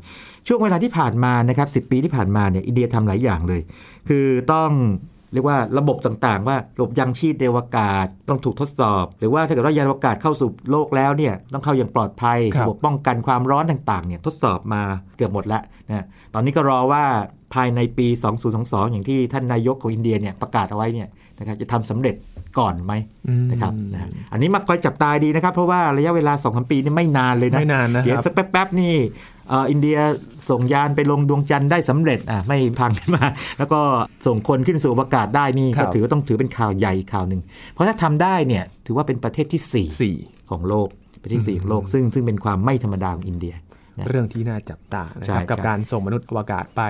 [0.53, 3.61] ช่วงเวลาที่ผ่านมานะครับ10ปีที่ผ่านมาเนี่ยอินเดียทำหลายอย่างเลย
[4.09, 4.71] คือต้อง
[5.33, 14.83] เรียกว่าระบบต่างๆ ว่าระบบยังชีพเดวากาศต้องถูกทดสอบ หรือว่าถ้าเกิดว่ายานอวกาศเข้าสู่โลกแล้วเนี่ยต้องเข้าอย่างปลอดภัยครับระบบป้องกันความร้อนต่างๆเนี่ยทดสอบมา
[15.17, 17.05] เกือบหมดแล้วนะตอนนี้ก็รอว่า
[17.55, 18.07] ภายในปี
[18.51, 21.09] 2022 อย่างที่ท่านนายกของอินเดียเนี่ยประกาศเอาไว้เนี่ย
[21.39, 22.15] นะครับจะทำสำเร็จ
[22.59, 22.95] ก่อนไหม
[23.29, 28.95] อืมนะครับนะฮะอันนี้มาคอยจับตาดีนะครับ เพราะว่าระยะเวลา2อสปีนี่ไม่นานเลยนะไม่นานนะคเดี๋ยวรับสักแป๊บๆนี่
[29.49, 29.97] เอ่ออินเดีย
[30.51, 33.25] ส่งยานไปลงดวงจันทร์ได้สำเร็จอะไม่พังขึ้นมา
[33.59, 33.81] แล้วก็
[34.27, 37.41] ส่งคนขึ้นสู่อวกาศได้นี่ครัก็บถือว่าต้องถือเป็นข่าวใหญ่ข่าวหนึ่ง
[37.73, 40.17] เพราะถ้าทำได้เนี่ยถือว่าเป็นประเทศที่สี่สี่
[40.51, 40.89] ของโลก
[41.23, 43.55] ประเทศที่สี่ของโลก ซึ่งซึ่งเป็นความไม่ธรรมดาของอินเดีย
[43.97, 46.83] นะเรื่องที่น่าจับตานะใช่ครับกับใช่การส่งมนุษย์อวกาศไป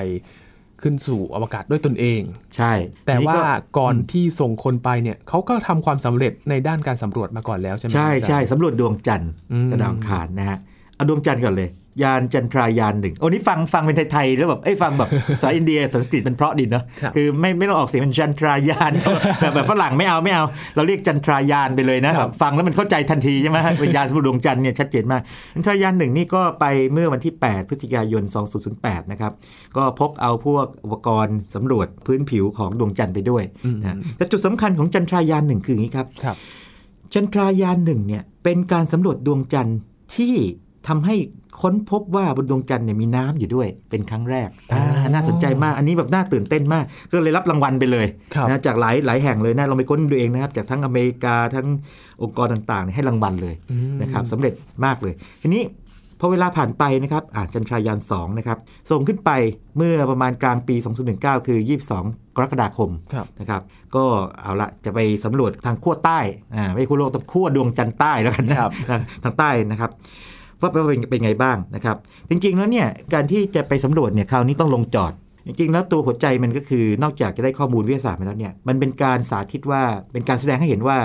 [0.82, 2.20] ขึ้นสู่อวกาศด้วยตนเอง
[2.56, 2.72] ใช่
[3.06, 3.42] แต่ทีนี้ว่าก็
[3.78, 10.58] ก่อนที่ส่งคนไปเนี่ยเขาก็ทำความสำเร็จในด้านการสำรวจมาก่อนแล้วใช่ไหมใช่อาจารย์ใช่สำรวจดวงจันทร์อืมกระดาวอังคารนะฮะ
[11.00, 11.68] เอาดวงจันทร์ก่อนเลย
[12.02, 18.92] ยานจันทรายานหนึ่งโอ้นี่ฟังฟังเป็นไทยๆแล้วแบบเอ้ยฟังแบบภาษาอินเดียสันสกฤตมันเพราะดีเนาะครับคือไม่ไม่ต้องออกเสียงเป็นจันทรายาน
[19.40, 20.44] แบบแบบฝรั่งไม่เอาไม่เอา
[20.76, 25.22] เราเรียกจันทรายานไปเลยนะครับแบบฟังแล้วมันเข้าใจทันทีใช่ไหมเป็นยานสำรวจดวงจันทร์เนี่ยชัดเจนมาก
[25.54, 28.22] จันทรายานหนึ่งนี่ก็ไปเมื่อวันที่ 8 พฤศจิกายน
[28.68, 29.32] 2008 นะครับ
[29.76, 33.44] ก็พกเอาพวกอุปกรณ์สำรวจพื้นผิวของดวงจันทร์ไปด้วย
[33.82, 36.36] นะแต่จุดสำคัญของจันทรายานหนึ่งคืออย่างนี้ครับครับ
[37.14, 39.78] จันทรายานหนึ่งเนี่ยเป็นการสำรวจดวงจันทร์
[40.16, 40.36] ที่
[40.88, 41.16] ทำให้
[41.62, 51.66] ค้นพบว่าบนดวงจันทร์เนี่ยมีน้ำอยู่ด้วยเป็นครั้งแรกอ่าน่าสนใจมากอันนี้แบบน่าตื่นเต้นมาก ก็เลยรับรางวัลไปเลยครับนะจากหลายหลายแห่งเลยนะเราไปค้นดูเองนะครับจากทั้งอเมริกาทั้ง
[52.22, 55.64] องค์กรต่างๆเนี่ยให้รางวัลเลยอืมนะครับสำเร็จมากเลย ทีนี้
[56.22, 58.58] พอเวลาผ่านไปนะครับอ่าจันทรายาน2นะครับ
[58.90, 59.30] ส่งขึ้นไป
[59.76, 60.76] เมื่อประมาณกลางปี
[61.12, 61.58] 2019 คือ
[61.96, 63.62] 22 กรกฎาคมครับนะครับ
[63.94, 64.04] ก็
[64.40, 66.20] เอาละจะไปสำรวจทางขั้วใต้
[66.54, 69.90] อ่าไม่ขั้วโลกต้องขั้วดวงจันทร์ใต้แล้วกันนะครับอ่าทางใต้นะครับ
[70.62, 71.96] ว่าเป็นเป็นไงบ้างนะครับ
[72.30, 75.12] จริงๆแล้วเนี่ยการที่จะไปสำรวจเนี่ยคราวนี้ต้องลงจอด
[75.46, 80.98] จริงๆ แล้วตัวหัวใจมันก็คือนอกจากจะได้ข้อมูลวิทยาศาสตร์มาแล้วเนี่ยมันเป็นการสาธิตว่าเป็นการแสดงให้เห็นว่า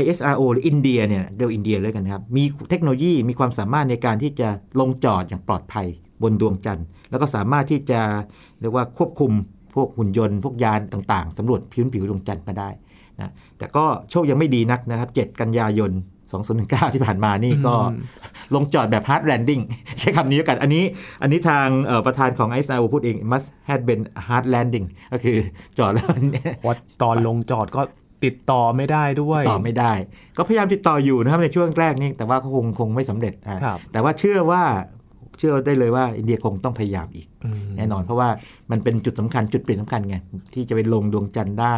[0.00, 4.48] ISRO หรืออินเดียเนี่ยเดียวอินเดียเลยกันนะครับ มีเทคโนโลยีมีความสามารถในการที่จะ
[4.80, 5.86] ลงจอดอย่างปลอดภัย
[6.22, 8.00] บนดวงจันทร์ แล้วก็สามารถที่จะ
[8.60, 9.32] เรียกว่าควบคุม
[9.74, 12.68] พวกหุ่นยนต์พวกยานต่างๆสำรวจพื้นผิวดวงจันทร์มาได้
[13.18, 15.90] นะแต่ก็โชคยังไม่ดีนักนะครับ 7 กันยายน
[16.40, 17.98] 2019 ที่ผ่านมานี่ก็อืม
[18.54, 19.62] ลงจอดแบบ hard landing
[20.00, 20.84] ใช้คำนี้แล้วกัน อันนี้
[21.22, 25.38] อันนี้ทางเอ่อประธานของ ISRO พูดเอง must have been hard landing ก็คือ
[25.78, 26.06] จอดแล้ว
[26.60, 27.82] เพราะตอนลงจอดก็
[28.24, 29.92] ติดต่อไม่ได้ด้วยต่อไม่ได้
[30.36, 34.62] ก็พยายามติดต่ออยู่นะครับในช่วงแรกนี่แต่ว่าก็คงคงไม่สำเร็จอะครับแต่ว่าเชื่อว่า
[35.38, 38.28] เชื่อได้เลยว่าอินเดียคงต้องพยายามอีกอืมแน่นอนเพราะว่า
[38.70, 40.16] มันเป็นจุดสำคัญจุดเปลี่ยนสำคัญไง
[40.54, 41.76] ที่จะไปลงดวงจันทร์ได้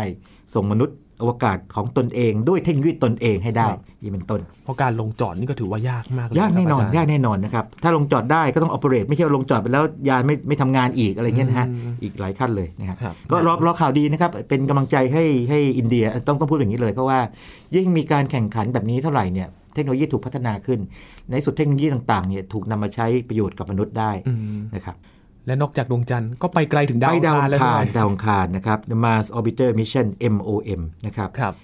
[0.54, 3.66] ส่งมนุษย์ อวกาศของตนเองด้วยเทคโนโลยีตนเองให้ได้
[4.02, 17.18] นี่เป็นต้นเพราะการลงจอดนี่ก็ถือว่ายากมากเลยยากแน่นอนครับยากแน่นอนนะครับถ้าลงจอดได้ก็ต้องอ p เปเรตไม่ใช่ว่าลงจอดไปแล้วยานไม่ไม่ทำงานอีกอะไรเงี้ยนะฮะอืมอีกหลายขั้นเลยนะครับครับก็รอรอข่าวดีนะครับเป็นกำลังใจให้ให้อินเดียต้องต้องพูดอย่างนี้เลย เพราะว่า
[17.74, 20.80] ยิ่งมีการแข่งขันแบบนี้เท่าไหร่เนี่ยเทคโนโลยีถูกพัฒนาขึ้น
[21.30, 24.96] ในสุดเทคโนโลยีต่างๆเนี่ยถูกนำมาใช้ประโยชน์กับมนุษย์ได้อืมนะครับ
[25.46, 31.54] และนอกจากดวงจันทร์ก็ไปไกลถึงดาวไปอังดาวคารอังแล้วคารด้วยดาวอังคารนะครับ The Mars Orbiter Mission MOM นะครับครับ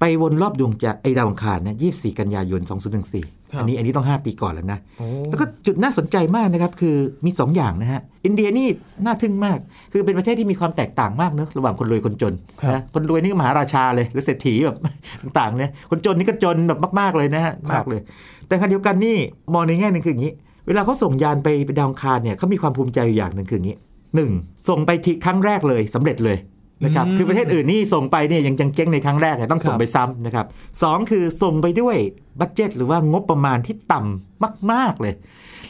[0.00, 8.66] ไปวนรอบดวงจันทร์ไอดาวอังคารนะ24 กันยายนครับ2014 อันนี้อันนี้ต้อง 5 ปีก่อนแล้วนะโอ้แล้วก็จุดน่าสนใจมากนะครับ คือมี 2 อย่างนะฮะ อินเดียนี่
[9.04, 9.58] น่าทึ่งมาก
[9.92, 14.76] คือเป็นประเทศที่มีความแตกต่างมากเนอะระหว่างคนรวยคนจนครับนะคนรวยนี่ก็มหาราชาเลย หรือเศรษฐีแบบ
[15.22, 18.00] ต่างๆเนี่ยคนจนนี่ก็จนแบบมาก ๆเลยนะฮะมากเลย
[18.48, 19.16] แต่ขณะเดียวกันนี่
[19.54, 20.32] มองในแง่หนึ่งคืออย่างนี้
[20.68, 23.76] เวลาเขาส่งยานไปไปดาวอังคารเนี่ยเขามีความภูมิใจอยู่อย่างหนึ่งคืออย่างนี้
[24.14, 24.30] หนึ่ง
[24.68, 26.38] ส่งไปทีครั้งแรกเลยสำเร็จเลย
[26.84, 30.46] นะครับอืมคือประเทศอื่นนี่ส่งไปเนี่ยยังยังเจ๊งในครั้งแรกอะต้องส่งครับไปซ้ำนะครับ
[30.82, 31.96] สองคือส่งไปด้วย
[32.40, 35.14] บัตเจ็ตหรือว่างบประมาณที่ต่ำมาก ๆเลย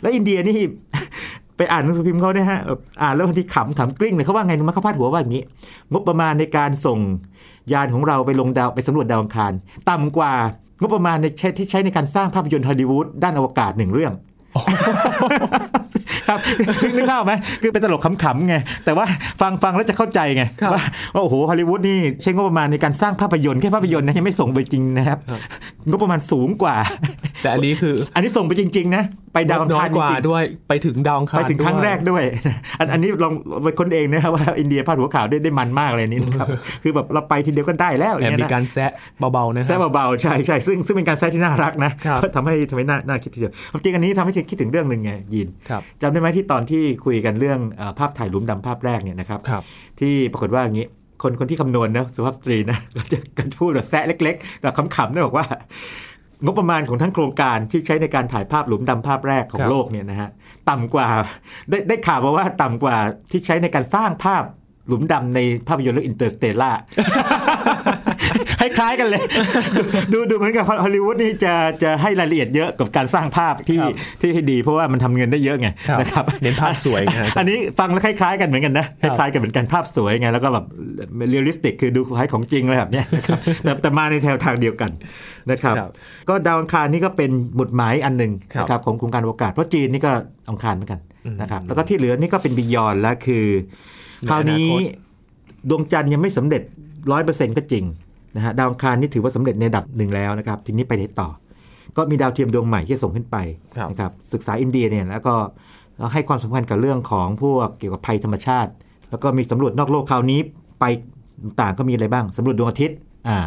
[0.00, 0.58] แล้วอินเดียนี่
[1.56, 5.44] ไปอ่านหนังสือพิมพ์เขาเนี่ยฮะแบบอ่านแล้วบางทีขำขำกลิ้งเลยเขาว่าไงรู้ไหมเขาพาดหัวว่าอย่างนี้
[5.92, 6.98] งบประมาณในการส่ง
[7.72, 9.52] ยานของเราไปลงดาวไปสำรวจดาวอังคาร
[9.90, 10.32] ต่ำกว่า
[10.80, 14.12] งบประมาณในใช้ที่ใช้ในการสร้างภาพยนตร์ฮอลลีวูดด้านอวกาศหนึ่งเรื่อง
[16.28, 16.38] ครับ
[16.96, 17.32] นึกภาพไหม
[17.62, 19.06] คือเป็นตลกขำๆไง แต่ว่า
[19.40, 20.82] ฟังฟังแล้วจะเข้าใจไงครับว่า
[21.14, 25.40] ว่าโอ้โหฮอลลีวูดนี่ใช้งบประมาณในการสร้างภาพยนตร์แค่ภาพยนตร์นะยังไม่ส่งไปจริงนะครับครับ
[25.88, 26.76] งบประมาณสูงกว่า
[27.42, 29.02] แต่อันนี้คือ อันนี้ส่งไปจริง ๆ นะ
[29.38, 32.24] ไปไปดาวอังน้อคายรกว่าจริงๆด้วย ไปถึงดาวอังคารไปถึงครั้งด้วยแรกด้วย
[32.78, 33.32] อันอันนี้ลอง
[33.64, 36.48] ไปค้นเองนะครับว่าอินเดียพาดหัวข่าวได้ได้มันมากเลยนี่นะครับ
[36.82, 38.90] คือแบบเราไปทีเดียวก็ได้แล้วแอบเนี่ยมีนะการแซะ
[39.32, 49.62] เบาๆนะคแซ่รับเบาๆใช่ใช่ซึ่งซึ่งเป็นการแซ่ที่น่ารักนะครับทำให้ทำให้น่าน่าคิดทีเดียวความจริงอันนี้ทำให้คิดถึงเรื่องหนึ่งไงยินครับจำได้ไหมที่ตอนที่คุยกันเรื่องเอ่อภาพถ่ายหลุมดำภาพแรกเนี่ยนะครับครับ
[50.00, 50.86] ที่ปรากฏว่าอย่างนี้
[51.22, 55.46] คนคนที่คำนวณนะสุภาพสตรีนะก็จะกันพูดแบบแซะเล็กๆแบบขำๆนะบอกว่า
[56.44, 60.30] งบประมาณของทั้งโครงการที่ใช้ในการถ่ายภาพหลุมดำภาพแรกของโลกเนี่ยนะฮะ
[60.70, 61.08] ต่ำกว่า
[61.70, 62.96] ได้ได้ข่าวมาว่าต่ำกว่า
[63.30, 64.42] ที่ใช้ในการสร้างภาพ
[64.88, 66.70] หลุมดำในภาพยนตร์เรื่อง Interstellar ค
[68.80, 69.22] ล้าย ๆ กันเลย
[70.12, 80.64] ดูดูเหมือนกับฮอลลีวูดนี่จะจะให้รายละเอียดเยอะกับการสร้างภาพที่ครับที่ให้ดี เพราะว่ามันทำเงินได้เยอะไงครับนะครับเน้นภาพสวยนะฮะอันนี้ฟังแล้วคล้าย ๆ กันเหมือนกันนะครับคล้ายๆกันเหมือนกันภาพสวยไงแล้วก็แบบ
[81.30, 84.90] realistic คือดูคล้ายของจริงอะไรแบบเนี้ยนะครับแต่แต่มาในแนวทางเดียวกัน
[85.50, 85.90] นะครับครับ
[86.28, 90.12] ก็ดาวอังคารนี่ก็เป็นหมุดหมายอันหนึ่งครับนะครับของโครงการอวกาศเพราะจีนนี่ก็
[90.50, 91.00] อังคารเหมือนกัน
[91.40, 93.44] นะครับแล้วก็ที่เหลือนี่ก็เป็นบิยอนแล้วคือ
[94.30, 94.82] คราวนี้ในอนาคต
[95.68, 96.62] ดวงจันทร์ยังไม่สำเร็จ
[97.12, 97.84] ร้อยเปอร์เซ็นต์ก็จริง
[98.36, 101.28] นะฮะดาวอังคารนี่ถือว่าสำเร็จในระดับหนึ่งแล้วนะครับทีนี้ไปไหนต่อ
[101.96, 103.36] ก็มีดาวเทียมดวงใหม่ที่จะส่งขึ้นไป
[103.76, 105.34] ครับนะครับศึกษาอินเดียเนี่ยแล้วก็
[106.12, 108.70] ให้ความสำคัญกับเรื่องของพวกเกี่ยวกับภัยธรรมชาติ
[109.10, 110.40] แล้วก็มีสำรวจนอกโลกคราวนี้
[110.80, 110.84] ไป
[111.42, 112.96] ต่างๆก็มีอะไรบ้างสำรวจดวงอาทิตย์
[113.28, 113.38] อ่า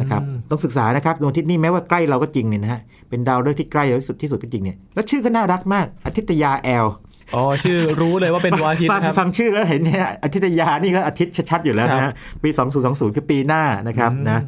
[0.00, 6.86] นะครับต้องศึกษานะครับดวงอาทิตย์นี่แม้ว่าใกล้เราก็จริงเนี่ยนะฮะเป็นดาวฤกษ์ที่ใกล้เราที่สุดที่สุดก็จริงเนี่ยแล้วชื่อก็น่ารักมากอาทิตยาแอล
[7.34, 12.48] อ๋อชื่อรู้เลยว่าเป็นดวงอาทิตย์ฟังนะครับฟังชื่อแล้วเห็นเนี่ยอาทิตยานี่ก็อาทิตย์ชัดๆอยู่แล้วนะฮะปี
[12.82, 14.42] 2020 คือปีหน้านะครับอืมนะ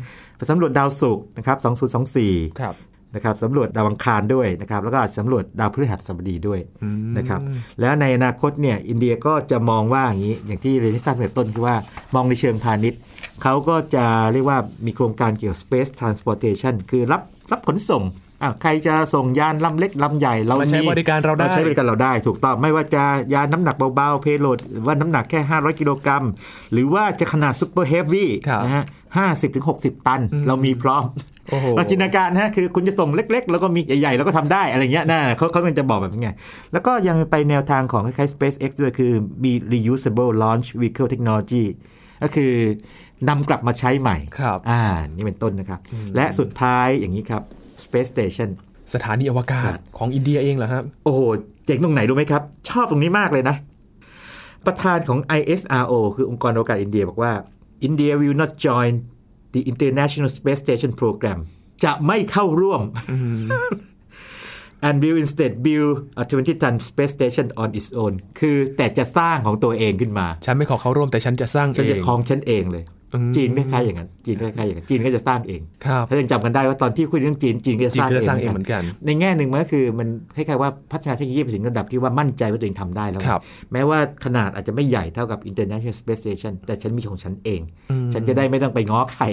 [0.51, 1.57] สำรวจดาวศุกร์นะครับ
[2.05, 2.75] 2024ครับ
[3.14, 7.40] นะครับสำรวจดาวอังคารด้วยนะครับแล้วก็อาจสำรวจดาวพฤหัสบดีด้วยอืมนะครับ
[7.81, 11.77] แล้วในอนาคตเนี่ยอินเดียก็จะมองว่าอย่างนี้อย่างที่เรนที่ทราบตั้งแต่ต้นคือว่า
[12.14, 13.01] มองในเชิงพาณิชย์
[13.42, 18.03] เขาก็จะเรียกว่ามีโครงการเกี่ยวกับ space transportation คือรับรับขนส่ง
[18.45, 23.05] อะใครจะส่งยานลำเล็กลำใหญ่เรามาใช้มีบริการเราได้ใช้บริการเราได้ ถูกต้องไม่ว่าจะ
[23.35, 26.25] ยานน้ำหนักเบาๆเพโลดว่าน้ำหนักแค่ 500 กิโลกรัม
[26.73, 28.85] หรือว่าจะขนาดซูเปอร์เฮฟวี่ครับนะฮะ
[29.17, 31.05] ห้าสิบถึงหกสิบตัน เรามีพร้อม
[31.51, 36.31] โอ้โหเราจินตนาการนะคือคุณจะส่งเล็ก ๆ แล้วก็มีใหญ่ๆ แล้วก็ทำได้อะไรเงี้ยนะเขาเขามันจะบอกแบบนี้ไง
[36.73, 39.13] แล้วก็ยังไปแนวทางของคล้ายๆ SpaceX ด้วยคือ
[39.45, 41.65] มี reusable launch vehicle technology
[42.23, 42.53] ก็คือ
[43.29, 44.83] นำกลับมาใช้ใหม่ครับอ่า
[45.15, 45.81] นี่เป็นต้นนะครับ
[46.17, 47.43] และสุดท้ายอย่างนี้ครับ
[47.85, 48.49] Space Station
[48.95, 51.21] สถานีอวกาครัศบของอินเดียเองเหรอครับ โอ้โห
[51.67, 53.57] เจ๋งตรงไหนรู้ไหมครับ ชอบตรงนี้มากเลยนะ
[54.67, 57.33] ประธานของ ISRO คือองค์กรอวกาศอินเดียบอกว่า
[57.87, 58.93] India will not join
[59.55, 61.39] the International Space Station Program
[61.85, 62.83] จะไม่เข้าร่วม
[64.87, 72.94] and will instead build a 20 ton space station on its own คือแต่จะสร้างของตัวเองขึ้นมา ฉันไม่ขอเข้าร่วมแต่ฉันจะสร้างฉันเอจะงครองฉันเองเลยอืม
[73.37, 83.40] จีนคล้ายๆอย่างนั้นจีนคล้ายๆอย่างนั้นจีนก็จะสร้างเองครับถ้ายังจำกันได้ว่าตอนที่คุยเรื่องจีนจีนก็จะจีสนร้างก็เอจะงสร้างเองเหเหมืมือนอกันนกัน ในแง่หนึ่งมันก็คือมันคล้ายๆว่าพัฒนาเทคโนโลยีไปถึงระดับที่ว่ามั่นใจว่าตัวเองทำได้แล้วครับ
[83.72, 87.61] แม้ว่าขนาดอาจจะไม่ใหญ่เท่ากับ International Space Station แต่ฉันมีของฉันเอง
[88.12, 89.24] ฉันจะได้ไม่ต้องไปง้อใคร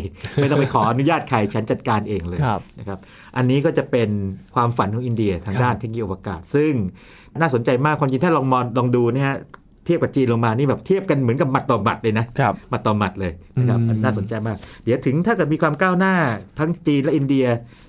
[0.41, 2.99] ไม่ต้องไปขออนุญาตใครฉันจัดการเองเลยครับนะครับ
[3.37, 4.09] อันนี้ก็จะเป็น
[4.55, 6.71] ความฝันของอินเดียทางด้านเทคโนโลยีอวกาศ ซึ่ง
[7.39, 9.37] น่าสนใจมากคนจริงถ้าลองมองลองดูนะฮะ
[9.85, 16.13] เทียบกับจีนลงมานี่แบบเทียบกันเหมือนกับหมัดต่อหมัดเลยนะครับหมัดต่อหมัดเลยนะครับอืมน่าสนใจมาก เดี๋ยวถึงถ้าเกิดมีความก้าวหน้า
[16.59, 17.45] ทั้งจีนและอินเดีย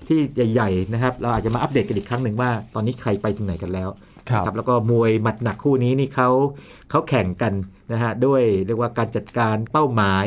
[0.07, 0.19] ที่
[0.53, 3.89] ใหญ่ๆนะครับ เราอาจจะมาอัปเดตกันอีกครั้งหนึ่งว่า ตอนนี้ใครไปถึงไหนกันแล้ว
[4.29, 6.29] ครับนะแล้วก็มวยหมัดหนักคู่นี้นี่เขา
[6.89, 7.53] เขาแข่งกัน
[7.91, 10.25] นะฮะด้วยเรียกว่าการจัดการเป้าหมาย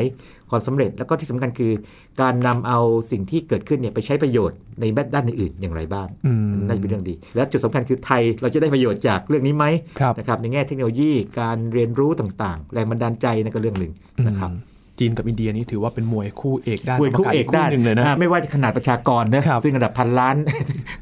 [0.49, 1.73] ความสำเร็จแล้วก็ที่สำคัญคือ
[2.21, 2.79] การนำเอา
[3.11, 9.65] สิ่งที่เกิดขึ้นเนี่ยไปใช้ประโยชน์ในด้านอื่นๆอย่างไรบ้างอืมน่าจะเป็นเรื่องดี และจุดสำคัญคือไทยเราจะได้ประโยชน์จากเรื่องนี้ไหม
[9.99, 13.93] ครับนะครับในแง่เทคโนโลยีการเรียนรู้ต่างๆ แรงบันดาลใจนั่นก็เรื่องหนึ่ง
[14.27, 20.35] นะครับอืมจีนกับอินเดียนี่ถือว่าเป็นมวยคู่เอกด้านคุยคู่เอกวาศด้านหนึ่งเลยนะอ่าไม่ว่าจะขนาดประชากรนะครับซึ่งระดับพันล้าน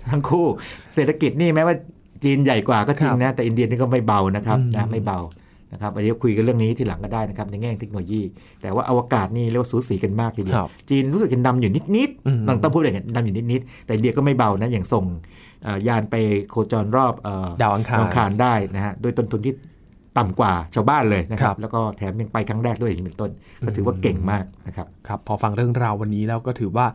[0.10, 0.46] ทั้งคู่
[0.94, 1.76] เศรษฐกิจนี่แม้ว่า
[2.26, 5.20] จีนใหญ่กว่าก็จริงนะ แต่อินเดียนี่ก็ไม่เบานะครับอืมนะไม่เบา
[5.74, 8.22] นะครับอันนี้คุยกันเรื่องนี้ทีหลังก็ได้นะครับในแง่เทคโนโลยี
[8.62, 15.06] แต่ว่าอวกาศนี่เรียกว่าสูสีกันมากทีเดียวครับจีนรู้สึกจะนำอยู่นิดอืมๆต้องต้องพูดอย่างนี้นำอยู่นิดๆแต่อินเดียก็ไม่เบานะอย่างส่ง
[15.64, 16.16] เอ่อยานไป
[16.50, 19.54] โคจรรอบเอ่อดาวอังคารดาวอังคารได้นะฮะโดยต้นทุนที่
[20.18, 23.32] ต่ำกว่าชาวบ้านเลยนะคครัรับบแล้วก็แถมยังไปครั้งแรกด้วยอย่างนี้เป็นต้น
[23.66, 26.86] ก็ถือว่าเก่งมากนะครับครับพอฟังเรื่องราววันนี้แล้วก็ถือว่า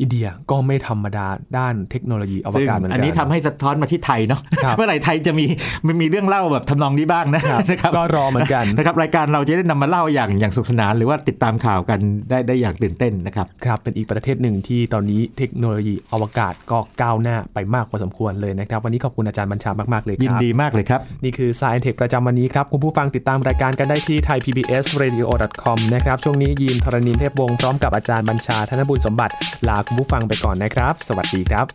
[0.00, 1.26] อินเดียก็ไม่ธรรมดา
[1.58, 5.44] ด้านเทคโนโลยีอวซึ่งกาศเหมือนกันอันนี้ทำให้สะท้อนมาที่ไทยเนาะครับเมื่อไหร่ไทยจะมี
[5.86, 11.98] มันมีเรื่องเล่าแบบทำนองนี้บ้างนะครับนะครับก็รอเหมือนกันนะครับรายการเราจะได้นำมาเล่าอย่างอย่างสนุขสนานหรือว่าติดตามข่าวกัน
[12.30, 29.34] ได้ได้อย่างตื่นเต้นนะครับครับเป็นอีกประเทศหนึ่งที่ตอนนี้เทคโนโลยีอวกาศก็ก้าวหน้าไปมากพอสมควรเลยนะครับ วันนี้ขอบคุณอาจารย์บัญชามากๆเลยยิคนรับดีมากเลยครับ นี่คือ Science Tech ประจำวันนี้ครับ คุณผู้ฟังติดตามรายการกันได้ที่ thaipbsradio.com นะครับช่วงนี้ยีนทรณินเทพวงศ์พร้อมกับอาจารย์บัญชาธนบุญสมบัติ
[29.68, 31.66] ลาคุณผู้ฟังไปก่อนนะครับ สวัสดีครับ